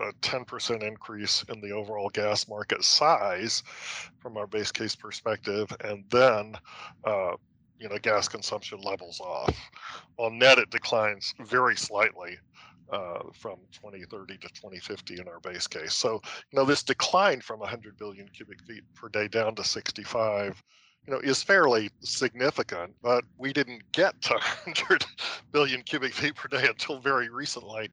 a 0.01 0.13
10% 0.23 0.83
increase 0.83 1.45
in 1.49 1.61
the 1.61 1.73
overall 1.73 2.09
gas 2.11 2.49
market 2.49 2.85
size 2.85 3.63
from 4.19 4.37
our 4.37 4.47
base 4.47 4.71
case 4.71 4.95
perspective 4.95 5.75
and 5.81 6.05
then 6.11 6.55
uh, 7.05 7.33
you 7.81 7.89
know 7.89 7.99
gas 7.99 8.29
consumption 8.29 8.81
levels 8.81 9.21
off. 9.21 9.57
On 10.19 10.39
net, 10.39 10.59
it 10.59 10.71
declines 10.71 11.35
very 11.41 11.77
slightly 11.77 12.37
uh, 12.93 13.21
from 13.33 13.57
2030 13.73 14.39
to 14.39 14.49
2050 14.49 15.21
in 15.21 15.29
our 15.29 15.41
base 15.41 15.67
case. 15.67 15.95
So 15.95 16.21
you 16.53 16.59
know 16.59 16.65
this 16.65 16.83
decline 16.83 17.41
from 17.41 17.61
100 17.61 17.97
billion 17.97 18.29
cubic 18.29 18.63
feet 18.63 18.85
per 18.95 19.09
day 19.09 19.29
down 19.29 19.55
to 19.57 19.65
65 19.65 20.63
you 21.07 21.15
know, 21.15 21.21
is 21.21 21.43
fairly 21.43 21.91
significant, 22.01 22.95
but 23.03 23.25
we 23.39 23.53
didn't 23.53 23.83
get 23.93 24.21
to 24.23 24.35
100 24.65 25.05
billion 25.53 25.83
cubic 25.83 26.13
feet 26.13 26.35
per 26.35 26.49
day 26.49 26.67
until 26.69 26.99
very 26.99 27.29
recently, 27.31 27.91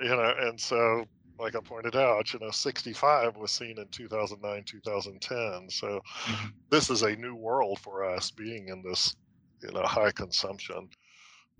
you 0.00 0.08
know, 0.08 0.34
and 0.38 0.60
so 0.60 1.04
like 1.38 1.56
I 1.56 1.60
pointed 1.60 1.96
out, 1.96 2.32
you 2.32 2.38
know, 2.38 2.50
65 2.50 3.36
was 3.36 3.50
seen 3.50 3.78
in 3.78 3.88
2009, 3.88 4.62
2010. 4.64 5.68
So 5.68 5.86
mm-hmm. 5.86 6.48
this 6.70 6.90
is 6.90 7.02
a 7.02 7.16
new 7.16 7.34
world 7.34 7.80
for 7.80 8.04
us 8.04 8.30
being 8.30 8.68
in 8.68 8.82
this 8.82 9.16
in 9.62 9.76
a 9.76 9.86
high 9.86 10.10
consumption 10.10 10.88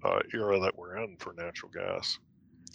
uh, 0.04 0.20
era 0.32 0.58
that 0.60 0.76
we're 0.76 0.98
in 0.98 1.16
for 1.18 1.32
natural 1.32 1.70
gas. 1.72 2.18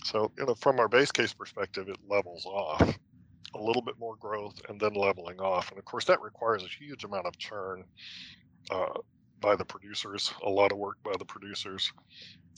So, 0.06 0.32
you 0.38 0.46
know, 0.46 0.56
from 0.56 0.80
our 0.80 0.88
base 0.88 1.12
case 1.12 1.34
perspective, 1.34 1.90
it 1.90 1.98
levels 2.08 2.46
off 2.46 2.98
a 3.56 3.62
little 3.62 3.82
bit 3.82 3.96
more 4.00 4.16
growth 4.16 4.62
and 4.70 4.80
then 4.80 4.94
leveling 4.94 5.40
off. 5.40 5.70
And 5.70 5.80
of 5.80 5.86
course, 5.86 6.06
that 6.06 6.22
requires 6.22 6.64
a 6.64 6.68
huge 6.68 7.04
amount 7.04 7.26
of 7.26 7.38
churn 7.38 7.84
uh, 8.72 9.00
by 9.42 9.56
the 9.56 9.66
producers, 9.66 10.34
a 10.44 10.50
lot 10.50 10.72
of 10.72 10.78
work 10.78 10.98
by 11.04 11.14
the 11.18 11.26
producers. 11.26 11.92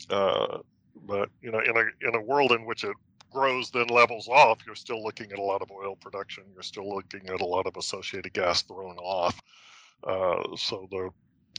Uh, 0.10 0.60
but 1.08 1.30
you 1.42 1.52
know, 1.52 1.60
in 1.60 1.78
a 1.78 2.08
in 2.08 2.16
a 2.16 2.22
world 2.22 2.52
in 2.52 2.66
which 2.66 2.84
it 2.84 2.96
grows 3.32 3.72
then 3.72 3.88
levels 3.88 4.28
off, 4.28 4.60
you're 4.66 4.76
still 4.76 5.02
looking 5.04 5.32
at 5.32 5.40
a 5.40 5.44
lot 5.44 5.62
of 5.62 5.72
oil 5.72 5.96
production. 5.96 6.44
You're 6.54 6.64
still 6.64 6.94
looking 6.94 7.30
at 7.30 7.42
a 7.42 7.46
lot 7.46 7.66
of 7.66 7.78
associated 7.78 8.34
gas 8.34 8.62
thrown 8.64 8.98
off. 8.98 9.40
Uh, 10.04 10.56
so 10.58 10.88
the 10.92 11.10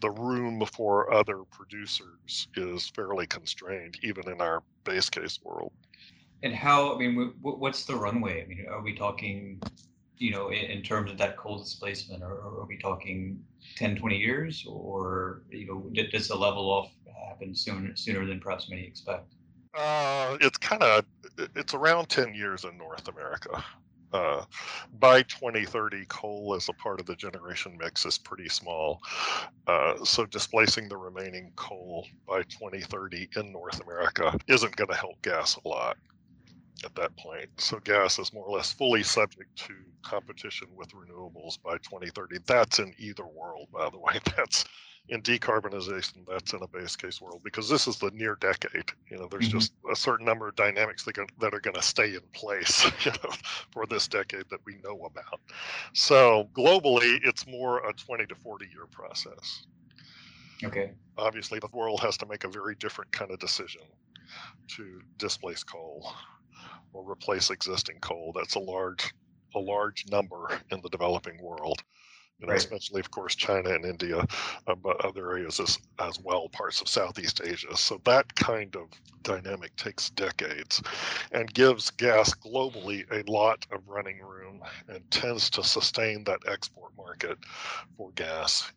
the 0.03 0.11
room 0.11 0.63
for 0.67 1.13
other 1.15 1.45
producers 1.51 2.49
is 2.57 2.89
fairly 2.89 3.27
constrained, 3.27 3.99
even 4.03 4.29
in 4.29 4.43
our 4.43 4.63
base 4.85 5.09
case 5.09 5.39
world. 5.43 5.73
And 6.43 6.53
how, 6.53 6.97
I 6.97 6.99
mean, 6.99 7.35
what's 7.41 7.85
the 7.85 7.95
runway? 7.95 8.43
I 8.43 8.47
mean, 8.47 8.67
are 8.69 8.83
we 8.83 8.95
talking, 8.95 9.63
you 10.19 10.33
know, 10.33 10.51
in, 10.51 10.83
terms 10.83 11.11
of 11.13 11.19
that 11.19 11.37
coal 11.37 11.59
displacement, 11.59 12.23
or, 12.23 12.33
are 12.33 12.67
we 12.67 12.77
talking 12.79 13.43
10, 13.77 13.97
20 13.97 14.19
years, 14.19 14.67
or, 14.69 15.43
you 15.51 15.67
know, 15.67 16.05
does 16.11 16.27
the 16.29 16.35
level 16.35 16.69
off 16.69 16.91
happen 17.29 17.55
sooner, 17.55 17.95
sooner 17.95 18.27
than 18.27 18.41
perhaps 18.41 18.69
many 18.69 18.83
expect? 18.83 19.33
Uh, 19.73 20.37
it's 20.41 20.59
kind 20.59 20.83
of, 20.83 21.05
it's 21.55 21.75
around 21.75 22.09
10 22.09 22.35
years 22.35 22.65
in 22.65 22.77
North 22.77 23.07
America. 23.07 23.65
Uh, 24.13 24.45
by 24.99 25.23
2030, 25.23 26.05
coal 26.09 26.55
as 26.55 26.69
a 26.69 26.73
part 26.75 27.01
of 27.01 27.07
the 27.07 27.17
generation 27.17 27.77
mix 27.79 28.05
is 28.05 28.19
pretty 28.19 28.49
small. 28.49 29.01
Uh, 29.67 29.95
so 30.05 30.27
displacing 30.27 30.89
the 30.89 30.97
remaining 30.97 31.53
coal 31.57 32.07
by 32.27 32.43
2030 32.45 33.29
in 33.37 33.53
North 33.53 33.81
America 33.81 34.37
isn't 34.49 34.77
going 34.77 34.89
to 34.89 34.97
help 34.97 35.21
gas 35.23 35.57
a 35.65 35.69
lot 35.69 35.97
at 36.85 36.95
that 36.95 37.17
point. 37.17 37.49
So 37.59 37.79
gas 37.81 38.19
is 38.19 38.33
more 38.33 38.47
or 38.47 38.57
less 38.57 38.73
fully 38.73 39.03
subject 39.03 39.57
to 39.67 39.75
competition 40.03 40.69
with 40.75 40.91
renewables 40.91 41.63
by 41.63 41.79
2030. 41.79 42.39
That's 42.47 42.79
in 42.79 42.95
either 42.99 43.27
world, 43.27 43.69
by 43.73 43.89
the 43.91 43.99
way. 43.99 44.19
That's 44.37 44.65
in 45.09 45.21
decarbonization, 45.23 46.25
that's 46.29 46.53
in 46.53 46.63
a 46.63 46.69
base 46.69 46.95
case 46.95 47.21
world 47.21 47.41
because 47.43 47.69
this 47.69 47.89
is 47.89 47.99
the 47.99 48.11
near 48.13 48.37
decade. 48.41 48.91
You 49.11 49.19
know, 49.19 49.27
there's 49.29 49.49
mm-hmm. 49.49 49.59
just 49.59 49.73
a 49.91 49.97
certain 49.97 50.25
number 50.25 50.49
of 50.49 50.55
dynamics 50.55 51.05
that, 51.05 51.17
that 51.41 51.53
are 51.53 51.61
going 51.61 51.75
to 51.75 51.83
stay 51.83 52.15
in 52.15 52.21
place 52.33 52.85
you 53.05 53.11
know, 53.11 53.31
for 53.73 53.85
this 53.87 54.07
decade 54.07 54.45
that 54.51 54.61
we 54.65 54.77
know 54.85 55.05
about. 55.05 55.41
So 55.93 56.49
globally, 56.55 57.19
it's 57.25 57.47
more 57.47 57.87
a 57.89 57.93
20 57.93 58.27
to 58.27 58.35
40 58.35 58.67
year 58.67 58.87
process. 58.91 59.67
Okay. 60.65 60.93
Obviously, 61.19 61.59
the 61.59 61.69
world 61.73 62.01
has 62.01 62.17
to 62.19 62.27
make 62.27 62.45
a 62.45 62.49
very 62.49 62.77
different 62.77 63.11
kind 63.11 63.33
of 63.33 63.41
decision 63.41 63.83
to 64.69 65.01
displace 65.19 65.65
coal 65.65 66.13
or 66.93 67.11
replace 67.11 67.51
existing 67.51 68.01
coal. 68.01 68.33
That's 68.35 68.55
a 68.55 68.61
large, 68.61 69.13
a 69.55 69.59
large 69.59 70.05
number 70.11 70.61
in 70.71 70.81
the 70.83 70.89
developing 70.89 71.43
world 71.43 71.83
you 72.43 72.49
know, 72.49 72.53
right. 72.53 72.59
especially 72.61 73.01
of 73.01 73.11
course 73.11 73.37
China 73.37 73.71
and 73.71 73.85
India, 73.85 74.27
uh, 74.67 74.75
but 74.75 75.03
other 75.05 75.31
areas 75.31 75.61
as, 75.61 75.79
as 76.01 76.19
well, 76.21 76.49
parts 76.49 76.81
of 76.81 76.89
Southeast 76.89 77.41
Asia. 77.45 77.77
So 77.77 78.01
that 78.05 78.35
kind 78.35 78.75
of 78.75 78.89
dynamic 79.23 79.75
takes 79.77 80.11
decades 80.11 80.83
and 81.31 81.53
gives 81.55 81.91
gas 81.91 82.35
globally 82.35 83.05
a 83.13 83.31
lot 83.31 83.65
of 83.71 83.87
running 83.87 84.21
room 84.21 84.61
and 84.89 85.09
tends 85.13 85.49
to 85.51 85.63
sustain 85.63 86.25
that 86.25 86.41
export 86.49 86.91
market 86.97 87.39
for 87.97 88.11
gas 88.17 88.73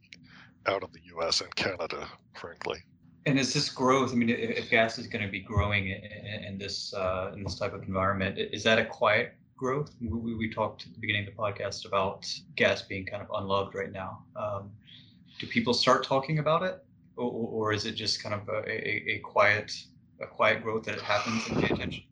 out 0.67 0.83
of 0.83 0.93
the 0.93 1.01
U.S. 1.15 1.41
and 1.41 1.53
Canada, 1.55 2.07
frankly. 2.35 2.83
And 3.25 3.39
is 3.39 3.53
this 3.53 3.69
growth? 3.69 4.11
I 4.11 4.15
mean, 4.15 4.29
if 4.29 4.69
gas 4.69 4.99
is 4.99 5.07
going 5.07 5.25
to 5.25 5.31
be 5.31 5.39
growing 5.39 5.87
in, 5.87 6.57
this 6.59 6.93
uh, 6.93 7.31
in 7.33 7.43
this 7.43 7.55
type 7.55 7.73
of 7.73 7.81
environment, 7.83 8.37
is 8.37 8.63
that 8.63 8.77
a 8.77 8.85
quiet 8.85 9.33
growth. 9.57 9.95
We, 9.99 10.35
we 10.35 10.49
talked 10.49 10.85
at 10.85 10.93
the 10.93 10.99
beginning 10.99 11.27
of 11.27 11.33
the 11.33 11.41
podcast 11.41 11.85
about 11.85 12.27
gas 12.55 12.83
being 12.83 13.05
kind 13.05 13.23
of 13.23 13.29
unloved 13.33 13.73
right 13.73 13.91
now. 13.91 14.23
Um, 14.35 14.71
do 15.39 15.47
people 15.47 15.73
start 15.73 16.03
talking 16.05 16.39
about 16.39 16.63
it, 16.63 16.83
or, 17.17 17.31
or 17.31 17.73
is 17.73 17.85
it 17.85 17.93
just 17.93 18.21
kind 18.21 18.35
of 18.35 18.47
a, 18.47 18.59
a, 18.69 19.15
a, 19.15 19.19
quiet 19.19 19.73
a 20.21 20.27
quiet 20.27 20.61
growth 20.61 20.83
that 20.83 21.01
happens 21.01 21.47
and 21.49 21.63
pay 21.63 21.73
attention? 21.73 22.03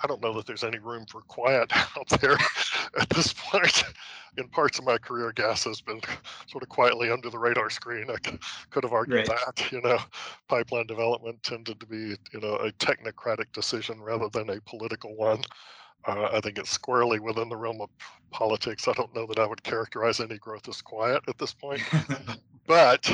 I 0.00 0.06
don't 0.06 0.22
know 0.22 0.32
that 0.34 0.46
there's 0.46 0.64
any 0.64 0.78
room 0.78 1.06
for 1.06 1.22
quiet 1.22 1.70
out 1.96 2.08
there 2.20 2.38
at 2.98 3.10
this 3.10 3.32
point. 3.32 3.84
In 4.38 4.48
parts 4.48 4.78
of 4.78 4.84
my 4.84 4.96
career, 4.96 5.30
gas 5.32 5.64
has 5.64 5.80
been 5.80 6.00
sort 6.46 6.62
of 6.62 6.68
quietly 6.68 7.10
under 7.10 7.28
the 7.28 7.38
radar 7.38 7.68
screen. 7.70 8.06
I 8.10 8.16
could 8.70 8.84
have 8.84 8.92
argued 8.92 9.28
right. 9.28 9.40
that, 9.46 9.72
you 9.72 9.80
know, 9.82 9.98
pipeline 10.48 10.86
development 10.86 11.42
tended 11.42 11.80
to 11.80 11.86
be, 11.86 12.16
you 12.32 12.40
know, 12.40 12.54
a 12.56 12.72
technocratic 12.72 13.52
decision 13.52 14.00
rather 14.00 14.28
than 14.28 14.48
a 14.50 14.60
political 14.62 15.14
one. 15.16 15.42
Uh, 16.04 16.28
I 16.32 16.40
think 16.40 16.58
it's 16.58 16.70
squarely 16.70 17.20
within 17.20 17.48
the 17.48 17.56
realm 17.56 17.80
of 17.80 17.90
politics. 18.30 18.88
I 18.88 18.92
don't 18.92 19.14
know 19.14 19.26
that 19.26 19.38
I 19.38 19.46
would 19.46 19.62
characterize 19.62 20.18
any 20.20 20.38
growth 20.38 20.68
as 20.68 20.82
quiet 20.82 21.22
at 21.28 21.38
this 21.38 21.54
point, 21.54 21.82
but 22.66 23.08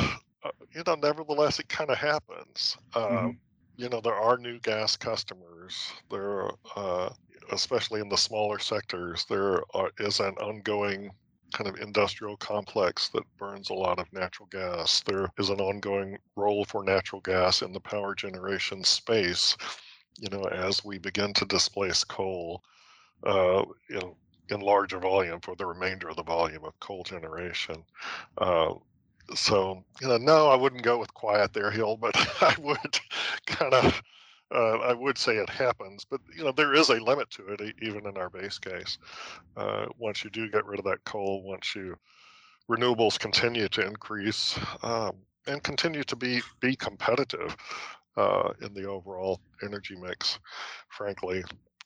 uh, 0.45 0.51
you 0.73 0.83
know, 0.87 0.95
nevertheless, 0.95 1.59
it 1.59 1.69
kind 1.69 1.91
of 1.91 1.99
happens. 1.99 2.79
Um, 2.95 3.03
mm-hmm. 3.03 3.31
You 3.77 3.89
know, 3.89 4.01
there 4.01 4.15
are 4.15 4.39
new 4.39 4.59
gas 4.61 4.97
customers. 4.97 5.93
There, 6.11 6.51
uh, 6.75 7.11
especially 7.53 8.01
in 8.01 8.09
the 8.09 8.17
smaller 8.17 8.59
sectors, 8.59 9.25
there 9.29 9.63
are, 9.75 9.91
is 9.99 10.21
an 10.21 10.35
ongoing 10.35 11.11
kind 11.53 11.69
of 11.69 11.81
industrial 11.81 12.37
complex 12.37 13.09
that 13.09 13.23
burns 13.39 13.71
a 13.71 13.75
lot 13.75 13.99
of 13.99 14.13
natural 14.13 14.49
gas. 14.51 15.01
There 15.01 15.29
is 15.39 15.49
an 15.49 15.61
ongoing 15.61 16.19
role 16.37 16.65
for 16.65 16.85
natural 16.85 17.23
gas 17.23 17.63
in 17.63 17.73
the 17.73 17.81
power 17.81 18.15
generation 18.15 18.85
space. 18.85 19.57
You 20.19 20.29
know, 20.31 20.45
as 20.45 20.85
we 20.85 20.99
begin 20.99 21.33
to 21.35 21.45
displace 21.45 22.05
coal 22.05 22.63
uh, 23.25 23.65
in, 23.89 24.15
in 24.51 24.61
larger 24.61 24.99
volume 24.99 25.41
for 25.41 25.55
the 25.57 25.67
remainder 25.67 26.09
of 26.09 26.17
the 26.17 26.23
volume 26.23 26.65
of 26.65 26.79
coal 26.81 27.05
generation. 27.05 27.85
Uh, 28.37 28.75
so, 29.35 29.85
you 30.01 30.09
know, 30.09 30.17
no, 30.17 30.49
I 30.49 30.57
wouldn't 30.57 30.83
go 30.83 30.99
with 30.99 31.13
quiet 31.15 31.53
there, 31.53 31.71
Hill, 31.71 31.97
but 31.97 32.15
I 32.43 32.55
would 32.61 33.01
kind 33.47 33.75
of, 33.75 34.03
uh, 34.55 34.79
I 34.79 34.95
would 34.95 35.19
say 35.19 35.37
it 35.37 35.51
happens, 35.51 36.05
but 36.09 36.21
you 36.37 36.45
know, 36.45 36.53
there 36.53 36.75
is 36.75 36.89
a 36.89 37.03
limit 37.03 37.31
to 37.31 37.47
it, 37.49 37.75
even 37.83 38.07
in 38.07 38.17
our 38.17 38.31
base 38.31 38.59
case. 38.59 38.99
Uh, 39.57 39.87
once 39.99 40.25
you 40.25 40.31
do 40.31 40.51
get 40.51 40.65
rid 40.65 40.79
of 40.79 40.85
that 40.87 41.05
coal, 41.05 41.43
once 41.43 41.75
you 41.75 41.97
renewables 42.71 43.19
continue 43.19 43.69
to 43.69 43.87
increase 43.87 44.59
um, 44.83 45.13
and 45.47 45.63
continue 45.63 46.03
to 46.05 46.17
be 46.17 46.41
be 46.61 46.77
competitive 46.77 47.57
uh, 48.17 48.51
in 48.63 48.73
the 48.75 48.85
overall 48.85 49.41
energy 49.63 49.97
mix, 49.97 50.39
frankly, 50.91 51.43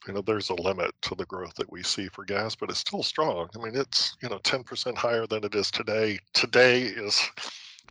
you 0.07 0.13
know, 0.13 0.23
there's 0.23 0.51
a 0.51 0.55
limit 0.55 0.93
to 1.03 1.15
the 1.15 1.27
growth 1.27 1.55
that 1.55 1.71
we 1.71 1.83
see 1.83 2.09
for 2.09 2.25
gas, 2.25 2.57
but 2.57 2.71
it's 2.71 2.81
still 2.81 3.03
strong. 3.03 3.49
I 3.55 3.63
mean, 3.63 3.77
it's, 3.77 4.17
you 4.23 4.29
know, 4.29 4.39
10% 4.39 4.97
higher 4.97 5.27
than 5.27 5.45
it 5.45 5.55
is 5.55 5.71
today. 5.71 6.19
Today 6.33 6.83
is 6.83 7.21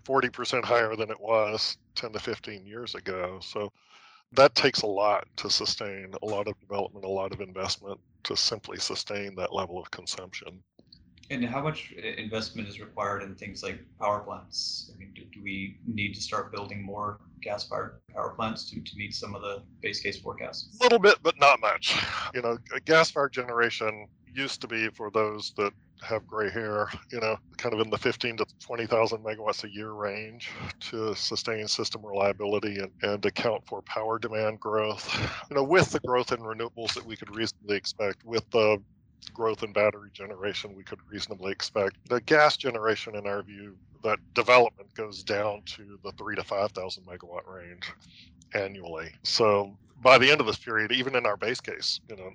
40% 0.03 0.63
higher 0.63 0.95
than 0.95 1.09
it 1.09 1.19
was 1.19 1.77
10 1.95 2.11
to 2.13 2.19
15 2.19 2.65
years 2.65 2.95
ago. 2.95 3.39
So 3.41 3.71
that 4.33 4.55
takes 4.55 4.81
a 4.81 4.87
lot 4.87 5.27
to 5.37 5.49
sustain 5.49 6.13
a 6.21 6.25
lot 6.25 6.47
of 6.47 6.59
development, 6.59 7.05
a 7.05 7.09
lot 7.09 7.33
of 7.33 7.41
investment 7.41 7.99
to 8.23 8.35
simply 8.35 8.77
sustain 8.77 9.35
that 9.35 9.53
level 9.53 9.79
of 9.79 9.91
consumption. 9.91 10.63
And 11.29 11.45
how 11.45 11.61
much 11.61 11.93
uh, 11.97 12.05
investment 12.21 12.67
is 12.67 12.81
required 12.81 13.23
in 13.23 13.35
things 13.35 13.63
like 13.63 13.79
power 13.99 14.19
plants? 14.19 14.91
I 14.93 14.97
mean, 14.97 15.13
do, 15.15 15.23
do 15.33 15.41
we 15.41 15.79
need 15.87 16.13
to 16.13 16.21
start 16.21 16.51
building 16.51 16.83
more 16.83 17.19
gas-fired 17.41 18.01
power 18.13 18.33
plants 18.35 18.69
to, 18.69 18.81
to 18.81 18.91
meet 18.97 19.15
some 19.15 19.33
of 19.33 19.41
the 19.41 19.63
base 19.81 20.01
case 20.01 20.19
forecasts? 20.19 20.77
A 20.79 20.83
little 20.83 20.99
bit, 20.99 21.15
but 21.23 21.39
not 21.39 21.61
much. 21.61 21.97
You 22.33 22.41
know, 22.41 22.57
gas-fired 22.85 23.31
generation 23.31 24.07
used 24.33 24.61
to 24.61 24.67
be 24.67 24.89
for 24.89 25.09
those 25.09 25.53
that 25.55 25.71
have 26.01 26.25
gray 26.27 26.49
hair, 26.49 26.89
you 27.11 27.19
know, 27.19 27.37
kind 27.57 27.73
of 27.73 27.79
in 27.81 27.89
the 27.89 27.97
15 27.97 28.37
to 28.37 28.45
20,000 28.59 29.23
megawatts 29.23 29.63
a 29.63 29.69
year 29.71 29.91
range 29.91 30.49
to 30.79 31.13
sustain 31.15 31.67
system 31.67 32.05
reliability 32.05 32.79
and, 32.79 32.91
and 33.03 33.25
account 33.25 33.65
for 33.65 33.81
power 33.83 34.17
demand 34.17 34.59
growth. 34.59 35.13
You 35.49 35.55
know, 35.55 35.63
with 35.63 35.91
the 35.91 35.99
growth 36.01 36.31
in 36.31 36.39
renewables 36.39 36.93
that 36.93 37.05
we 37.05 37.15
could 37.15 37.33
reasonably 37.33 37.77
expect, 37.77 38.23
with 38.25 38.49
the 38.51 38.81
growth 39.33 39.63
in 39.63 39.71
battery 39.71 40.09
generation 40.13 40.75
we 40.75 40.83
could 40.83 40.99
reasonably 41.09 41.51
expect. 41.51 41.97
The 42.09 42.21
gas 42.21 42.57
generation, 42.57 43.15
in 43.15 43.27
our 43.27 43.43
view, 43.43 43.77
that 44.03 44.19
development 44.33 44.93
goes 44.95 45.23
down 45.23 45.61
to 45.67 45.99
the 46.03 46.11
three 46.13 46.35
to 46.35 46.43
5,000 46.43 47.03
megawatt 47.05 47.47
range 47.47 47.91
annually. 48.53 49.09
So 49.23 49.77
by 50.01 50.17
the 50.17 50.31
end 50.31 50.41
of 50.41 50.47
this 50.47 50.57
period, 50.57 50.91
even 50.91 51.15
in 51.15 51.25
our 51.25 51.37
base 51.37 51.61
case, 51.61 51.99
you 52.09 52.15
know, 52.15 52.31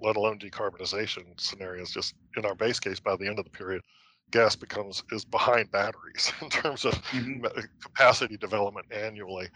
let 0.00 0.16
alone 0.16 0.38
decarbonization 0.38 1.38
scenarios, 1.40 1.90
just 1.90 2.14
in 2.36 2.44
our 2.44 2.54
base 2.54 2.80
case, 2.80 3.00
by 3.00 3.16
the 3.16 3.26
end 3.26 3.38
of 3.38 3.44
the 3.44 3.50
period, 3.50 3.82
gas 4.30 4.56
becomes 4.56 5.04
is 5.12 5.24
behind 5.24 5.70
batteries 5.70 6.32
in 6.42 6.50
terms 6.50 6.84
of 6.84 6.94
mm-hmm. 6.94 7.44
capacity 7.80 8.36
development 8.36 8.86
annually 8.90 9.48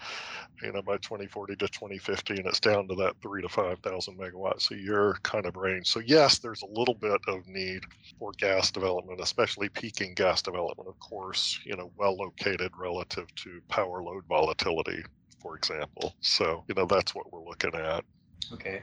you 0.62 0.72
know 0.72 0.82
by 0.82 0.96
2040 0.98 1.56
to 1.56 1.66
2050 1.66 2.34
and 2.34 2.46
it's 2.46 2.60
down 2.60 2.86
to 2.86 2.94
that 2.94 3.14
three 3.20 3.42
to 3.42 3.48
five 3.48 3.78
thousand 3.80 4.16
megawatts 4.18 4.70
a 4.70 4.76
year 4.76 5.16
kind 5.22 5.46
of 5.46 5.56
range. 5.56 5.88
So 5.88 6.00
yes 6.00 6.38
there's 6.38 6.62
a 6.62 6.78
little 6.78 6.94
bit 6.94 7.20
of 7.26 7.46
need 7.46 7.82
for 8.18 8.32
gas 8.38 8.70
development 8.70 9.20
especially 9.20 9.68
peaking 9.68 10.14
gas 10.14 10.42
development 10.42 10.88
of 10.88 10.98
course 11.00 11.58
you 11.64 11.76
know 11.76 11.90
well 11.96 12.16
located 12.16 12.70
relative 12.78 13.34
to 13.36 13.60
power 13.68 14.02
load 14.02 14.24
volatility 14.28 15.02
for 15.42 15.56
example. 15.56 16.14
So 16.20 16.64
you 16.68 16.74
know 16.74 16.86
that's 16.86 17.14
what 17.14 17.32
we're 17.32 17.44
looking 17.44 17.74
at. 17.74 18.04
Okay 18.52 18.82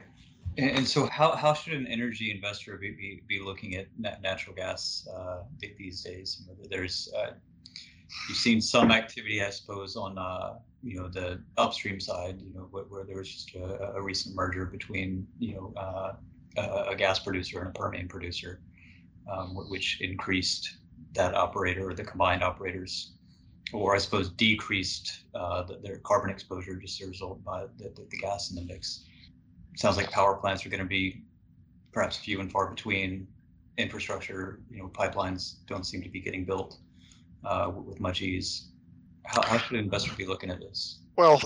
and, 0.58 0.86
so, 0.86 1.06
how, 1.06 1.36
how 1.36 1.54
should 1.54 1.72
an 1.72 1.86
energy 1.86 2.32
investor 2.32 2.76
be, 2.76 2.90
be, 2.90 3.22
be 3.28 3.40
looking 3.40 3.76
at 3.76 3.86
natural 4.20 4.56
gas 4.56 5.06
uh, 5.14 5.42
these 5.60 6.02
days? 6.02 6.42
There's 6.68 7.08
uh, 7.16 7.32
you've 8.28 8.38
seen 8.38 8.60
some 8.60 8.90
activity, 8.90 9.42
I 9.42 9.50
suppose, 9.50 9.94
on 9.94 10.18
uh, 10.18 10.54
you 10.82 10.96
know 10.96 11.08
the 11.08 11.40
upstream 11.56 12.00
side. 12.00 12.40
You 12.40 12.52
know, 12.54 12.68
where, 12.70 12.84
where 12.84 13.04
there 13.04 13.18
was 13.18 13.32
just 13.32 13.54
a, 13.54 13.94
a, 13.94 14.02
recent 14.02 14.34
merger 14.34 14.66
between 14.66 15.26
you 15.38 15.54
know 15.54 15.72
uh, 15.76 16.14
a, 16.56 16.90
a, 16.90 16.96
gas 16.96 17.20
producer 17.20 17.60
and 17.60 17.68
a 17.68 17.72
Permian 17.72 18.08
producer, 18.08 18.60
um, 19.30 19.54
which 19.68 20.00
increased 20.00 20.78
that 21.12 21.34
operator 21.34 21.88
or 21.88 21.94
the 21.94 22.04
combined 22.04 22.42
operators, 22.42 23.12
or 23.72 23.94
I 23.94 23.98
suppose 23.98 24.30
decreased 24.30 25.24
uh, 25.36 25.62
the, 25.62 25.78
their 25.78 25.98
carbon 25.98 26.30
exposure 26.30 26.74
just 26.76 27.00
as 27.00 27.06
a 27.06 27.10
result 27.10 27.44
by 27.44 27.66
the, 27.76 27.92
the, 27.94 28.06
the 28.10 28.18
gas 28.18 28.50
in 28.50 28.56
the 28.56 28.62
mix 28.62 29.04
sounds 29.78 29.96
like 29.96 30.10
power 30.10 30.34
plants 30.34 30.66
are 30.66 30.68
going 30.68 30.82
to 30.82 30.86
be 30.86 31.22
perhaps 31.92 32.16
few 32.16 32.40
and 32.40 32.50
far 32.50 32.68
between. 32.68 33.26
Infrastructure, 33.76 34.60
you 34.68 34.78
know, 34.78 34.88
pipelines 34.88 35.64
don't 35.66 35.84
seem 35.84 36.02
to 36.02 36.08
be 36.08 36.20
getting 36.20 36.44
built 36.44 36.78
uh, 37.44 37.70
with 37.72 38.00
much 38.00 38.20
ease. 38.20 38.70
How, 39.24 39.40
how 39.42 39.58
should 39.58 39.78
an 39.78 39.84
investor 39.84 40.12
be 40.16 40.26
looking 40.26 40.50
at 40.50 40.58
this? 40.58 40.98
Well, 41.16 41.40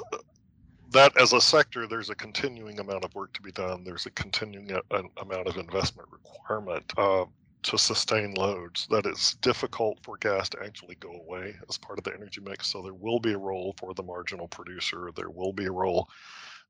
that 0.92 1.14
as 1.20 1.34
a 1.34 1.42
sector, 1.42 1.86
there's 1.86 2.08
a 2.08 2.14
continuing 2.14 2.80
amount 2.80 3.04
of 3.04 3.14
work 3.14 3.34
to 3.34 3.42
be 3.42 3.52
done. 3.52 3.84
There's 3.84 4.06
a 4.06 4.10
continuing 4.12 4.70
a, 4.70 5.02
amount 5.20 5.46
of 5.46 5.58
investment 5.58 6.08
requirement 6.10 6.90
uh, 6.96 7.26
to 7.64 7.78
sustain 7.78 8.32
loads. 8.32 8.86
That 8.88 9.04
it's 9.04 9.34
difficult 9.36 9.98
for 10.02 10.16
gas 10.16 10.48
to 10.50 10.62
actually 10.64 10.94
go 10.94 11.20
away 11.26 11.54
as 11.68 11.76
part 11.76 11.98
of 11.98 12.04
the 12.04 12.14
energy 12.14 12.40
mix. 12.40 12.68
So 12.68 12.80
there 12.80 12.94
will 12.94 13.20
be 13.20 13.34
a 13.34 13.38
role 13.38 13.74
for 13.78 13.92
the 13.92 14.02
marginal 14.02 14.48
producer. 14.48 15.10
There 15.14 15.30
will 15.30 15.52
be 15.52 15.66
a 15.66 15.72
role 15.72 16.08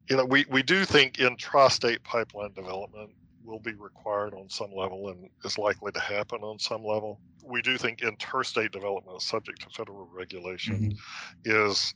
you 0.08 0.16
know, 0.16 0.24
we, 0.24 0.44
we 0.50 0.62
do 0.62 0.84
think 0.84 1.14
intrastate 1.14 2.02
pipeline 2.02 2.52
development 2.52 3.10
will 3.44 3.60
be 3.60 3.74
required 3.74 4.34
on 4.34 4.48
some 4.48 4.72
level 4.74 5.08
and 5.08 5.28
is 5.44 5.58
likely 5.58 5.92
to 5.92 6.00
happen 6.00 6.40
on 6.42 6.58
some 6.58 6.84
level. 6.84 7.20
We 7.44 7.62
do 7.62 7.76
think 7.76 8.02
interstate 8.02 8.72
development, 8.72 9.20
subject 9.22 9.62
to 9.62 9.70
federal 9.70 10.08
regulation, 10.12 10.96
mm-hmm. 11.44 11.68
is 11.68 11.94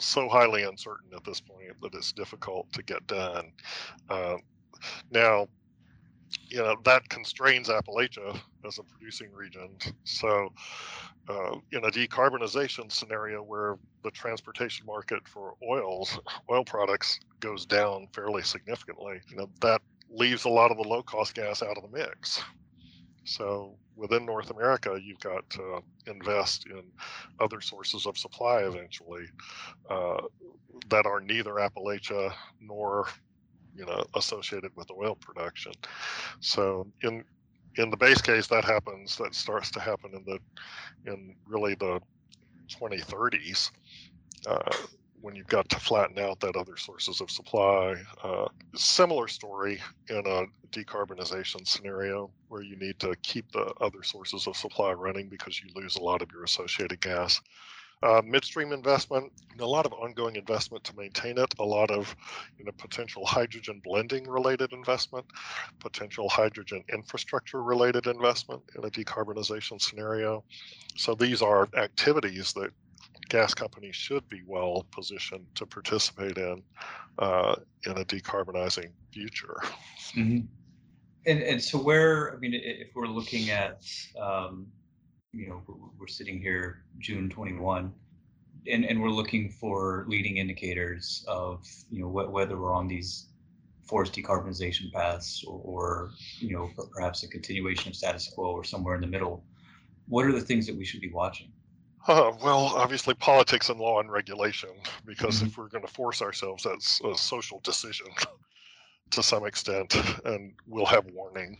so 0.00 0.28
highly 0.28 0.62
uncertain 0.64 1.10
at 1.14 1.24
this 1.24 1.40
point 1.40 1.80
that 1.82 1.94
it's 1.94 2.12
difficult 2.12 2.72
to 2.72 2.82
get 2.82 3.06
done. 3.06 3.52
Uh, 4.08 4.36
now, 5.10 5.48
you 6.48 6.58
know 6.58 6.76
that 6.84 7.08
constrains 7.08 7.68
Appalachia 7.68 8.38
as 8.66 8.78
a 8.78 8.82
producing 8.82 9.32
region. 9.32 9.76
So, 10.04 10.48
uh, 11.28 11.56
in 11.72 11.84
a 11.84 11.90
decarbonization 11.90 12.90
scenario 12.90 13.42
where 13.42 13.76
the 14.02 14.10
transportation 14.10 14.86
market 14.86 15.26
for 15.28 15.54
oils, 15.68 16.18
oil 16.50 16.64
products, 16.64 17.20
goes 17.40 17.66
down 17.66 18.08
fairly 18.14 18.42
significantly, 18.42 19.20
you 19.28 19.36
know 19.36 19.50
that 19.60 19.82
leaves 20.10 20.44
a 20.44 20.48
lot 20.48 20.70
of 20.70 20.78
the 20.78 20.88
low-cost 20.88 21.34
gas 21.34 21.62
out 21.62 21.76
of 21.76 21.82
the 21.82 21.98
mix. 21.98 22.42
So 23.24 23.76
within 23.94 24.24
North 24.24 24.50
America, 24.50 24.98
you've 25.02 25.20
got 25.20 25.48
to 25.50 25.82
invest 26.06 26.64
in 26.66 26.82
other 27.40 27.60
sources 27.60 28.06
of 28.06 28.16
supply 28.16 28.62
eventually 28.62 29.26
uh, 29.90 30.22
that 30.88 31.04
are 31.04 31.20
neither 31.20 31.54
Appalachia 31.54 32.32
nor 32.58 33.06
you 33.78 33.86
know 33.86 34.04
associated 34.14 34.72
with 34.76 34.90
oil 34.90 35.16
production. 35.20 35.72
So 36.40 36.86
in 37.02 37.24
in 37.76 37.90
the 37.90 37.96
base 37.96 38.20
case, 38.20 38.48
that 38.48 38.64
happens. 38.64 39.16
That 39.16 39.34
starts 39.34 39.70
to 39.72 39.80
happen 39.80 40.10
in 40.14 40.24
the 40.24 40.38
in 41.10 41.36
really 41.46 41.74
the 41.76 42.00
2030s. 42.80 43.70
Uh, 44.46 44.58
when 45.20 45.34
you've 45.34 45.48
got 45.48 45.68
to 45.68 45.80
flatten 45.80 46.18
out 46.18 46.38
that 46.40 46.56
other 46.56 46.76
sources 46.76 47.20
of 47.20 47.30
supply. 47.30 47.94
Uh, 48.22 48.46
similar 48.74 49.26
story 49.26 49.80
in 50.08 50.22
a 50.26 50.44
decarbonization 50.70 51.66
scenario 51.66 52.30
where 52.48 52.62
you 52.62 52.76
need 52.76 52.98
to 53.00 53.14
keep 53.22 53.50
the 53.52 53.72
other 53.80 54.02
sources 54.02 54.46
of 54.46 54.56
supply 54.56 54.92
running 54.92 55.28
because 55.28 55.60
you 55.60 55.68
lose 55.74 55.96
a 55.96 56.02
lot 56.02 56.22
of 56.22 56.30
your 56.32 56.44
associated 56.44 57.00
gas. 57.00 57.40
Uh, 58.00 58.22
midstream 58.24 58.72
investment, 58.72 59.32
a 59.58 59.66
lot 59.66 59.84
of 59.84 59.92
ongoing 59.92 60.36
investment 60.36 60.84
to 60.84 60.96
maintain 60.96 61.36
it, 61.36 61.52
a 61.58 61.64
lot 61.64 61.90
of 61.90 62.14
you 62.56 62.64
know, 62.64 62.70
potential 62.78 63.26
hydrogen 63.26 63.80
blending 63.82 64.28
related 64.28 64.72
investment, 64.72 65.26
potential 65.80 66.28
hydrogen 66.28 66.84
infrastructure 66.92 67.62
related 67.62 68.06
investment 68.06 68.62
in 68.76 68.84
a 68.84 68.90
decarbonization 68.90 69.82
scenario. 69.82 70.44
So 70.96 71.14
these 71.14 71.42
are 71.42 71.68
activities 71.76 72.52
that 72.52 72.70
gas 73.28 73.52
companies 73.52 73.96
should 73.96 74.28
be 74.28 74.42
well 74.46 74.86
positioned 74.92 75.46
to 75.56 75.66
participate 75.66 76.38
in 76.38 76.62
uh, 77.18 77.56
in 77.84 77.92
a 77.98 78.04
decarbonizing 78.04 78.90
future. 79.12 79.56
Mm-hmm. 80.14 80.46
And, 81.26 81.42
and 81.42 81.62
so 81.62 81.78
where, 81.78 82.34
I 82.34 82.38
mean, 82.38 82.54
if 82.54 82.88
we're 82.94 83.06
looking 83.06 83.50
at 83.50 83.82
um, 84.18 84.68
you 85.32 85.48
know, 85.48 85.62
we're 85.98 86.06
sitting 86.06 86.40
here 86.40 86.84
June 86.98 87.28
21, 87.28 87.92
and, 88.66 88.84
and 88.84 89.00
we're 89.00 89.10
looking 89.10 89.50
for 89.50 90.04
leading 90.08 90.38
indicators 90.38 91.24
of, 91.28 91.66
you 91.90 92.00
know, 92.00 92.08
wh- 92.08 92.32
whether 92.32 92.58
we're 92.58 92.72
on 92.72 92.88
these 92.88 93.28
forced 93.84 94.14
decarbonization 94.14 94.92
paths 94.92 95.44
or, 95.46 95.60
or, 95.64 96.10
you 96.38 96.52
know, 96.52 96.70
perhaps 96.92 97.22
a 97.22 97.28
continuation 97.28 97.90
of 97.90 97.96
status 97.96 98.30
quo 98.34 98.46
or 98.46 98.64
somewhere 98.64 98.94
in 98.94 99.00
the 99.00 99.06
middle. 99.06 99.44
What 100.06 100.24
are 100.26 100.32
the 100.32 100.40
things 100.40 100.66
that 100.66 100.76
we 100.76 100.84
should 100.84 101.00
be 101.00 101.10
watching? 101.10 101.52
Uh, 102.06 102.32
well, 102.42 102.72
obviously, 102.74 103.14
politics 103.14 103.68
and 103.68 103.78
law 103.78 104.00
and 104.00 104.10
regulation, 104.10 104.70
because 105.04 105.36
mm-hmm. 105.36 105.46
if 105.46 105.58
we're 105.58 105.68
going 105.68 105.84
to 105.84 105.92
force 105.92 106.22
ourselves, 106.22 106.64
that's 106.64 107.00
a 107.02 107.14
social 107.16 107.60
decision 107.62 108.06
to 109.10 109.22
some 109.22 109.46
extent, 109.46 109.96
and 110.24 110.52
we'll 110.66 110.86
have 110.86 111.06
warning. 111.12 111.58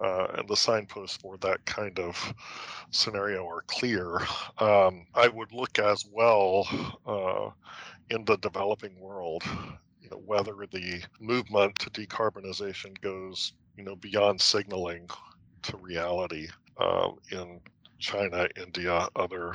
Uh, 0.00 0.26
and 0.38 0.48
the 0.48 0.56
signposts 0.56 1.16
for 1.16 1.36
that 1.38 1.64
kind 1.66 1.98
of 1.98 2.34
scenario 2.90 3.46
are 3.46 3.62
clear. 3.68 4.18
Um, 4.58 5.06
I 5.14 5.28
would 5.28 5.52
look 5.52 5.78
as 5.78 6.04
well 6.10 6.66
uh, 7.06 7.50
in 8.14 8.24
the 8.24 8.36
developing 8.38 8.98
world, 9.00 9.44
you 10.00 10.10
know, 10.10 10.22
whether 10.24 10.54
the 10.70 11.02
movement 11.20 11.78
to 11.78 11.90
decarbonization 11.90 13.00
goes, 13.00 13.52
you 13.76 13.84
know, 13.84 13.96
beyond 13.96 14.40
signaling 14.40 15.08
to 15.62 15.76
reality 15.78 16.48
uh, 16.78 17.10
in 17.30 17.60
China, 17.98 18.46
India, 18.56 19.08
other 19.16 19.54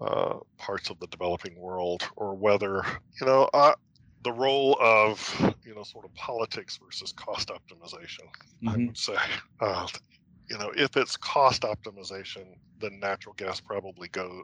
uh, 0.00 0.38
parts 0.58 0.90
of 0.90 0.98
the 1.00 1.06
developing 1.06 1.58
world, 1.58 2.02
or 2.16 2.34
whether, 2.34 2.84
you 3.20 3.26
know, 3.26 3.48
the 4.24 4.32
role 4.32 4.76
of 4.80 5.54
you 5.64 5.74
know 5.74 5.82
sort 5.82 6.04
of 6.04 6.14
politics 6.14 6.78
versus 6.82 7.12
cost 7.12 7.48
optimization 7.48 8.26
mm-hmm. 8.62 8.68
i 8.68 8.76
would 8.76 8.96
say 8.96 9.16
uh, 9.60 9.86
you 10.48 10.58
know 10.58 10.70
if 10.76 10.96
it's 10.96 11.16
cost 11.16 11.62
optimization 11.62 12.44
then 12.80 12.98
natural 13.00 13.34
gas 13.36 13.60
probably 13.60 14.08
go 14.08 14.42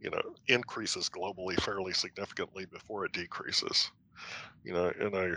you 0.00 0.10
know 0.10 0.22
increases 0.48 1.08
globally 1.08 1.60
fairly 1.60 1.92
significantly 1.92 2.66
before 2.66 3.04
it 3.04 3.12
decreases 3.12 3.90
you 4.64 4.72
know 4.72 4.92
in 5.00 5.14
a 5.14 5.34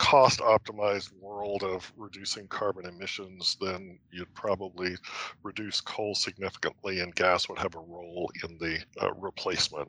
cost 0.00 0.40
optimized 0.40 1.12
world 1.20 1.62
of 1.62 1.92
reducing 1.94 2.48
carbon 2.48 2.86
emissions, 2.86 3.58
then 3.60 3.98
you'd 4.10 4.32
probably 4.34 4.96
reduce 5.42 5.82
coal 5.82 6.14
significantly, 6.14 7.00
and 7.00 7.14
gas 7.14 7.48
would 7.48 7.58
have 7.58 7.74
a 7.74 7.78
role 7.78 8.30
in 8.42 8.56
the 8.58 8.78
uh, 9.02 9.12
replacement 9.12 9.88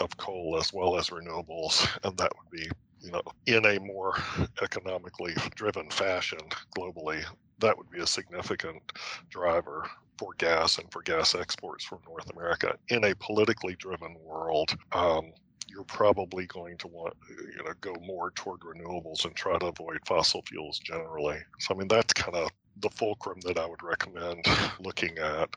of 0.00 0.14
coal 0.16 0.58
as 0.58 0.72
well 0.72 0.98
as 0.98 1.10
renewables, 1.10 1.88
and 2.04 2.18
that 2.18 2.32
would 2.36 2.60
be 2.60 2.68
you 3.00 3.10
know, 3.10 3.22
in 3.46 3.64
a 3.66 3.80
more 3.80 4.14
economically 4.62 5.34
driven 5.54 5.90
fashion 5.90 6.38
globally, 6.76 7.24
that 7.58 7.76
would 7.76 7.90
be 7.90 8.00
a 8.00 8.06
significant 8.06 8.82
driver 9.30 9.88
for 10.18 10.30
gas 10.38 10.78
and 10.78 10.90
for 10.92 11.02
gas 11.02 11.34
exports 11.34 11.84
from 11.84 11.98
North 12.06 12.30
America. 12.30 12.76
In 12.88 13.04
a 13.04 13.14
politically 13.16 13.74
driven 13.78 14.16
world, 14.24 14.74
um, 14.92 15.32
you're 15.72 15.84
probably 15.84 16.46
going 16.46 16.76
to 16.78 16.88
want 16.88 17.14
you 17.30 17.64
know 17.64 17.72
go 17.80 17.94
more 18.04 18.30
toward 18.32 18.60
renewables 18.60 19.24
and 19.24 19.34
try 19.34 19.58
to 19.58 19.66
avoid 19.66 19.98
fossil 20.06 20.42
fuels 20.42 20.78
generally. 20.78 21.38
So 21.60 21.74
I 21.74 21.78
mean 21.78 21.88
that's 21.88 22.12
kind 22.12 22.36
of 22.36 22.50
the 22.80 22.90
fulcrum 22.90 23.38
that 23.44 23.58
I 23.58 23.66
would 23.66 23.82
recommend 23.82 24.44
looking 24.80 25.18
at 25.18 25.48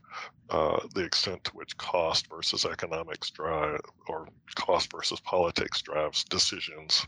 uh, 0.49 0.79
the 0.93 1.03
extent 1.03 1.43
to 1.45 1.51
which 1.51 1.75
cost 1.77 2.27
versus 2.29 2.65
economics 2.65 3.29
drive 3.31 3.79
or 4.07 4.27
cost 4.55 4.91
versus 4.91 5.19
politics 5.21 5.81
drives 5.81 6.23
decisions 6.23 7.05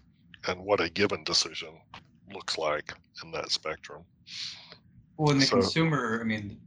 and 0.48 0.60
what 0.60 0.82
a 0.82 0.89
given 0.89 1.24
decision 1.24 1.70
looks 2.34 2.58
like 2.58 2.93
in 3.24 3.32
that 3.32 3.52
spectrum. 3.52 4.04
Well, 5.17 5.32
and 5.32 5.41
the 5.41 5.46
so, 5.46 5.58
consumer, 5.58 6.20
I 6.22 6.24
mean, 6.24 6.60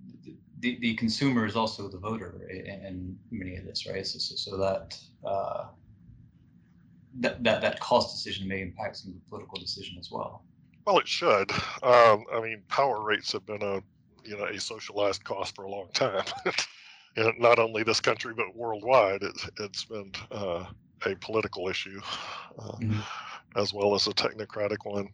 the, 0.60 0.78
the 0.80 0.94
consumer 0.94 1.46
is 1.46 1.56
also 1.56 1.88
the 1.88 1.98
voter 1.98 2.48
in, 2.50 2.66
in 2.66 3.18
many 3.30 3.56
of 3.56 3.64
this, 3.64 3.86
right? 3.86 4.06
So, 4.06 4.18
so, 4.18 4.34
so 4.36 4.56
that, 4.56 4.98
uh, 5.24 5.66
that 7.18 7.42
that 7.44 7.60
that 7.60 7.80
cost 7.80 8.14
decision 8.14 8.46
may 8.48 8.62
impact 8.62 8.96
some 8.96 9.10
of 9.10 9.14
the 9.16 9.28
political 9.28 9.58
decision 9.58 9.96
as 9.98 10.10
well. 10.10 10.44
Well, 10.86 10.98
it 10.98 11.08
should. 11.08 11.50
Um, 11.82 12.24
I 12.32 12.40
mean, 12.42 12.62
power 12.68 13.02
rates 13.02 13.32
have 13.32 13.46
been 13.46 13.62
a 13.62 13.82
you 14.24 14.36
know 14.36 14.44
a 14.44 14.60
socialized 14.60 15.24
cost 15.24 15.54
for 15.54 15.64
a 15.64 15.70
long 15.70 15.88
time. 15.92 16.24
and 17.16 17.38
not 17.38 17.58
only 17.58 17.82
this 17.82 18.00
country 18.00 18.34
but 18.34 18.54
worldwide, 18.54 19.22
it, 19.22 19.32
it's 19.58 19.84
been 19.84 20.12
uh, 20.30 20.64
a 21.04 21.16
political 21.16 21.68
issue. 21.68 22.00
Uh, 22.58 22.72
mm-hmm 22.72 23.00
as 23.56 23.72
well 23.72 23.94
as 23.94 24.06
a 24.06 24.10
technocratic 24.10 24.78
one 24.84 25.08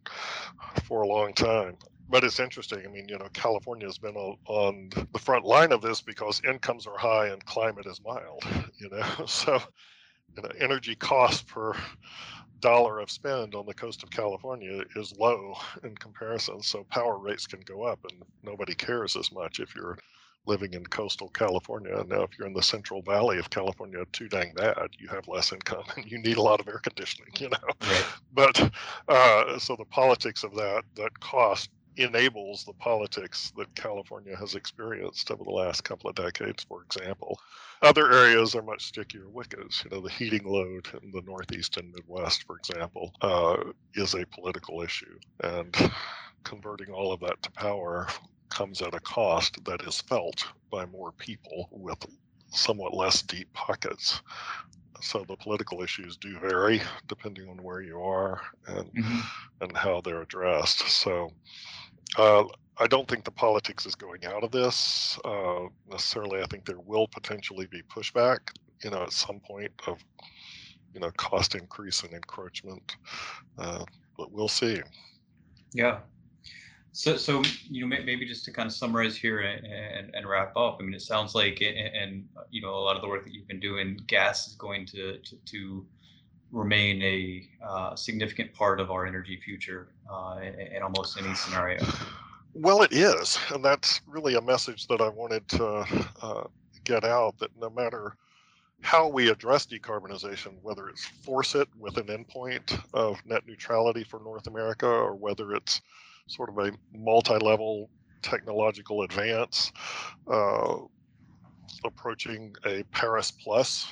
for 0.85 1.03
a 1.03 1.07
long 1.07 1.33
time. 1.33 1.77
But 2.09 2.23
it's 2.23 2.39
interesting. 2.39 2.83
I 2.85 2.89
mean, 2.89 3.09
you 3.09 3.19
know, 3.19 3.29
California 3.33 3.87
has 3.87 3.99
been 3.99 4.15
on 4.15 4.91
the 5.13 5.19
front 5.19 5.45
line 5.45 5.73
of 5.73 5.83
this 5.83 6.01
because 6.01 6.41
incomes 6.49 6.87
are 6.87 6.97
high 6.97 7.29
and 7.29 7.45
climate 7.47 7.87
is 7.87 8.01
mild. 8.05 8.43
You 8.79 8.91
know, 8.91 9.07
so 9.27 9.59
you 10.35 10.43
know, 10.43 10.51
energy 10.61 10.95
cost 10.95 11.47
per 11.47 11.75
dollar 12.61 13.01
of 13.01 13.11
spend 13.11 13.55
on 13.55 13.67
the 13.67 13.75
coast 13.75 14.03
of 14.03 14.11
California 14.11 14.83
is 14.97 15.15
low 15.19 15.55
in 15.85 15.95
comparison. 15.97 16.63
So 16.63 16.85
power 16.91 17.19
rates 17.19 17.47
can 17.47 17.61
go 17.61 17.83
up, 17.83 18.01
and 18.11 18.23
nobody 18.43 18.75
cares 18.75 19.17
as 19.17 19.31
much 19.31 19.61
if 19.61 19.75
you're 19.75 19.99
living 20.47 20.75
in 20.75 20.87
coastal 20.87 21.29
California. 21.29 22.05
Now, 22.07 22.23
if 22.23 22.39
you're 22.39 22.47
in 22.47 22.55
the 22.55 22.63
Central 22.63 23.03
Valley 23.03 23.39
of 23.39 23.51
California, 23.51 24.05
too 24.13 24.29
dang 24.29 24.55
bad. 24.55 24.89
You 24.99 25.09
have 25.09 25.29
less 25.29 25.53
income 25.53 25.85
and 25.97 26.11
you 26.11 26.19
need 26.19 26.37
a 26.37 26.43
lot 26.43 26.61
of 26.61 26.69
air 26.69 26.79
conditioning, 26.79 27.33
you 27.39 27.49
know. 27.49 27.57
Right. 27.83 28.05
But 28.33 28.73
uh, 29.09 29.59
so 29.59 29.77
the 29.77 29.85
politics 29.87 30.45
of 30.45 30.55
that, 30.55 30.85
that 30.95 31.19
cost 31.21 31.71
enables 31.97 32.65
the 32.65 32.73
politics 32.75 33.53
that 33.57 33.75
California 33.75 34.37
has 34.37 34.55
experienced 34.55 35.31
over 35.31 35.45
the 35.45 35.51
last 35.51 35.85
couple 35.85 36.11
of 36.11 36.17
decades, 36.17 36.65
for 36.65 36.83
example. 36.83 37.39
Other 37.83 38.13
areas 38.13 38.55
are 38.55 38.63
much 38.63 38.87
stickier 38.87 39.29
wickets. 39.29 39.85
You 39.85 39.91
know, 39.91 40.03
the 40.03 40.11
heating 40.11 40.45
load 40.45 40.89
in 41.03 41.11
the 41.11 41.23
Northeast 41.23 41.77
and 41.77 41.93
Midwest, 41.93 42.45
for 42.45 42.57
example, 42.57 43.13
uh, 43.21 43.57
is 43.95 44.15
a 44.15 44.27
political 44.27 44.83
issue. 44.83 45.19
And 45.43 45.75
converting 46.45 46.91
all 46.91 47.13
of 47.13 47.21
that 47.21 47.43
to 47.43 47.51
power 47.53 48.09
comes 48.49 48.81
at 48.81 48.95
a 48.95 49.01
cost 49.01 49.63
that 49.65 49.83
is 49.83 50.01
felt 50.03 50.45
by 50.71 50.87
more 50.87 51.13
people 51.13 51.69
with 51.71 51.99
somewhat 52.51 52.95
less 52.95 53.23
deep 53.23 53.53
pockets. 53.53 54.23
So 55.01 55.25
the 55.27 55.37
political 55.37 55.83
issues 55.83 56.17
do 56.17 56.39
vary 56.39 56.81
depending 57.07 57.49
on 57.49 57.63
where 57.63 57.83
you 57.83 58.01
are 58.01 58.41
and 58.67 58.93
mm-hmm. 58.95 59.21
and 59.61 59.77
how 59.77 60.01
they're 60.01 60.23
addressed. 60.23 60.89
So 60.89 61.31
uh, 62.17 62.45
I 62.79 62.87
don't 62.87 63.09
think 63.09 63.25
the 63.25 63.31
politics 63.31 63.87
is 63.87 63.95
going 63.95 64.25
out 64.25 64.45
of 64.45 64.51
this 64.51 65.19
uh, 65.25 65.67
necessarily. 65.91 66.43
I 66.43 66.47
think 66.47 66.65
there 66.65 66.81
will 66.81 67.09
potentially 67.09 67.67
be 67.67 67.83
pushback, 67.83 68.39
you 68.83 68.91
know, 68.91 69.03
at 69.03 69.13
some 69.13 69.41
point 69.41 69.73
of 69.87 70.05
you 70.93 71.01
know 71.01 71.11
cost 71.17 71.55
increase 71.55 72.03
and 72.03 72.13
encroachment, 72.13 72.97
uh, 73.59 73.85
but 74.17 74.33
we'll 74.33 74.49
see. 74.49 74.81
Yeah, 75.73 75.99
so, 76.97 77.19
so 77.19 77.43
you 77.69 77.87
know, 77.87 77.95
maybe 78.03 78.25
just 78.25 78.47
to 78.47 78.51
kind 78.51 78.67
of 78.67 78.73
summarize 78.73 79.19
here 79.19 79.41
and, 79.41 80.15
and, 80.15 80.27
wrap 80.27 80.57
up. 80.57 80.79
I 80.81 80.83
mean, 80.83 80.95
it 80.95 81.03
sounds 81.03 81.35
like, 81.35 81.61
and, 81.61 81.77
and, 81.77 82.25
you 82.51 82.63
know, 82.63 82.71
a 82.71 82.81
lot 82.81 82.97
of 82.97 83.03
the 83.03 83.09
work 83.09 83.27
that 83.27 83.35
you've 83.35 83.47
been 83.47 83.61
doing, 83.61 84.01
gas 84.07 84.49
is 84.49 84.55
going 84.55 84.87
to 84.87 85.19
to, 85.19 85.37
to 85.45 85.87
remain 86.57 87.03
a 87.03 87.49
uh, 87.65 87.95
significant 87.95 88.53
part 88.55 88.81
of 88.81 88.91
our 88.91 89.07
energy 89.07 89.39
future 89.45 89.89
uh, 90.11 90.39
in, 90.43 90.55
in, 90.77 90.83
almost 90.83 91.19
any 91.21 91.35
scenario. 91.35 91.85
Well, 92.55 92.83
it 92.83 92.93
is, 92.93 93.39
and 93.53 93.63
that's 93.63 94.01
really 94.07 94.35
a 94.35 94.41
message 94.41 94.87
that 94.87 95.03
I 95.03 95.09
wanted 95.09 95.47
to 95.49 95.87
uh, 96.23 96.45
get 96.85 97.05
out. 97.05 97.39
That 97.39 97.51
no 97.61 97.69
matter 97.69 98.17
how 98.81 99.09
we 99.09 99.29
address 99.29 99.67
decarbonization, 99.67 100.55
whether 100.63 100.89
it's 100.89 101.05
force 101.05 101.55
it 101.55 101.69
with 101.79 101.99
an 101.99 102.07
endpoint 102.07 102.83
of 102.95 103.21
net 103.27 103.43
neutrality 103.47 104.05
for 104.05 104.21
North 104.21 104.47
America, 104.47 104.87
or 104.87 105.15
whether 105.15 105.53
it's 105.53 105.83
sort 106.27 106.49
of 106.49 106.59
a 106.59 106.73
multi-level 106.97 107.91
technological 108.23 109.03
advance, 109.03 109.73
uh, 110.27 110.77
approaching 111.85 112.55
a 112.65 112.83
Paris 112.85 113.31
plus, 113.31 113.87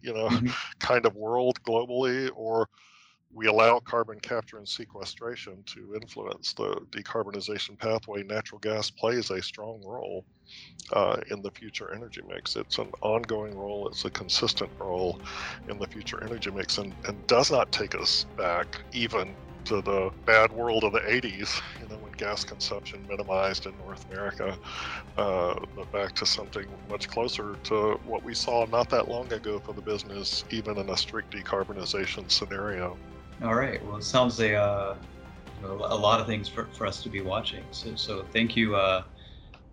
you 0.00 0.12
know, 0.12 0.28
mm-hmm. 0.28 0.48
kind 0.78 1.06
of 1.06 1.14
world 1.16 1.62
globally, 1.62 2.30
or 2.34 2.68
we 3.32 3.46
allow 3.46 3.78
carbon 3.80 4.20
capture 4.20 4.58
and 4.58 4.68
sequestration 4.68 5.62
to 5.66 5.94
influence 5.94 6.52
the 6.52 6.74
decarbonization 6.90 7.78
pathway. 7.78 8.22
Natural 8.22 8.58
gas 8.58 8.90
plays 8.90 9.30
a 9.30 9.40
strong 9.40 9.82
role 9.84 10.24
uh, 10.92 11.16
in 11.30 11.42
the 11.42 11.50
future 11.50 11.92
energy 11.94 12.22
mix. 12.28 12.56
It's 12.56 12.78
an 12.78 12.90
ongoing 13.02 13.56
role, 13.56 13.88
it's 13.88 14.04
a 14.04 14.10
consistent 14.10 14.70
role 14.78 15.20
in 15.68 15.78
the 15.78 15.86
future 15.86 16.22
energy 16.22 16.50
mix, 16.50 16.78
and, 16.78 16.94
and 17.06 17.26
does 17.26 17.50
not 17.50 17.72
take 17.72 17.94
us 17.94 18.26
back 18.36 18.80
even 18.92 19.34
to 19.64 19.80
the 19.82 20.10
bad 20.26 20.52
world 20.52 20.84
of 20.84 20.92
the 20.92 21.00
80s, 21.00 21.60
you 21.80 21.86
know, 21.88 21.96
when 21.98 22.12
gas 22.12 22.44
consumption 22.44 23.06
minimized 23.08 23.66
in 23.66 23.76
North 23.78 24.04
America, 24.10 24.56
uh, 25.16 25.54
but 25.76 25.90
back 25.92 26.14
to 26.14 26.26
something 26.26 26.66
much 26.90 27.08
closer 27.08 27.56
to 27.64 27.92
what 28.04 28.24
we 28.24 28.34
saw 28.34 28.66
not 28.66 28.88
that 28.90 29.08
long 29.08 29.32
ago 29.32 29.60
for 29.60 29.72
the 29.72 29.80
business, 29.80 30.44
even 30.50 30.78
in 30.78 30.90
a 30.90 30.96
strict 30.96 31.32
decarbonization 31.32 32.28
scenario. 32.30 32.98
All 33.42 33.54
right. 33.54 33.84
Well, 33.86 33.96
it 33.96 34.04
sounds 34.04 34.40
a, 34.40 34.54
uh, 34.54 34.96
a 35.64 35.96
lot 35.96 36.20
of 36.20 36.26
things 36.26 36.48
for, 36.48 36.66
for 36.76 36.86
us 36.86 37.02
to 37.02 37.08
be 37.08 37.20
watching. 37.20 37.62
So, 37.70 37.94
so 37.94 38.26
thank 38.32 38.56
you. 38.56 38.74
Uh, 38.76 39.04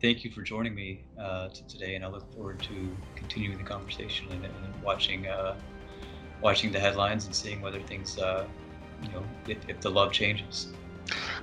thank 0.02 0.24
you 0.24 0.32
for 0.32 0.42
joining 0.42 0.76
me 0.76 1.04
uh, 1.20 1.50
today, 1.68 1.96
and 1.96 2.06
I 2.06 2.08
look 2.08 2.32
forward 2.34 2.60
to 2.62 2.96
continuing 3.16 3.58
the 3.58 3.64
conversation 3.64 4.28
and, 4.32 4.46
and 4.46 4.84
watching 4.84 5.28
uh, 5.28 5.58
watching 6.42 6.72
the 6.72 6.80
headlines 6.80 7.26
and 7.26 7.36
seeing 7.36 7.62
whether 7.62 7.82
things 7.82 8.18
uh, 8.18 8.48
you 9.04 9.10
know, 9.10 9.24
if, 9.48 9.58
if 9.68 9.82
the 9.82 9.90
love 9.90 10.12
changes. 10.12 10.70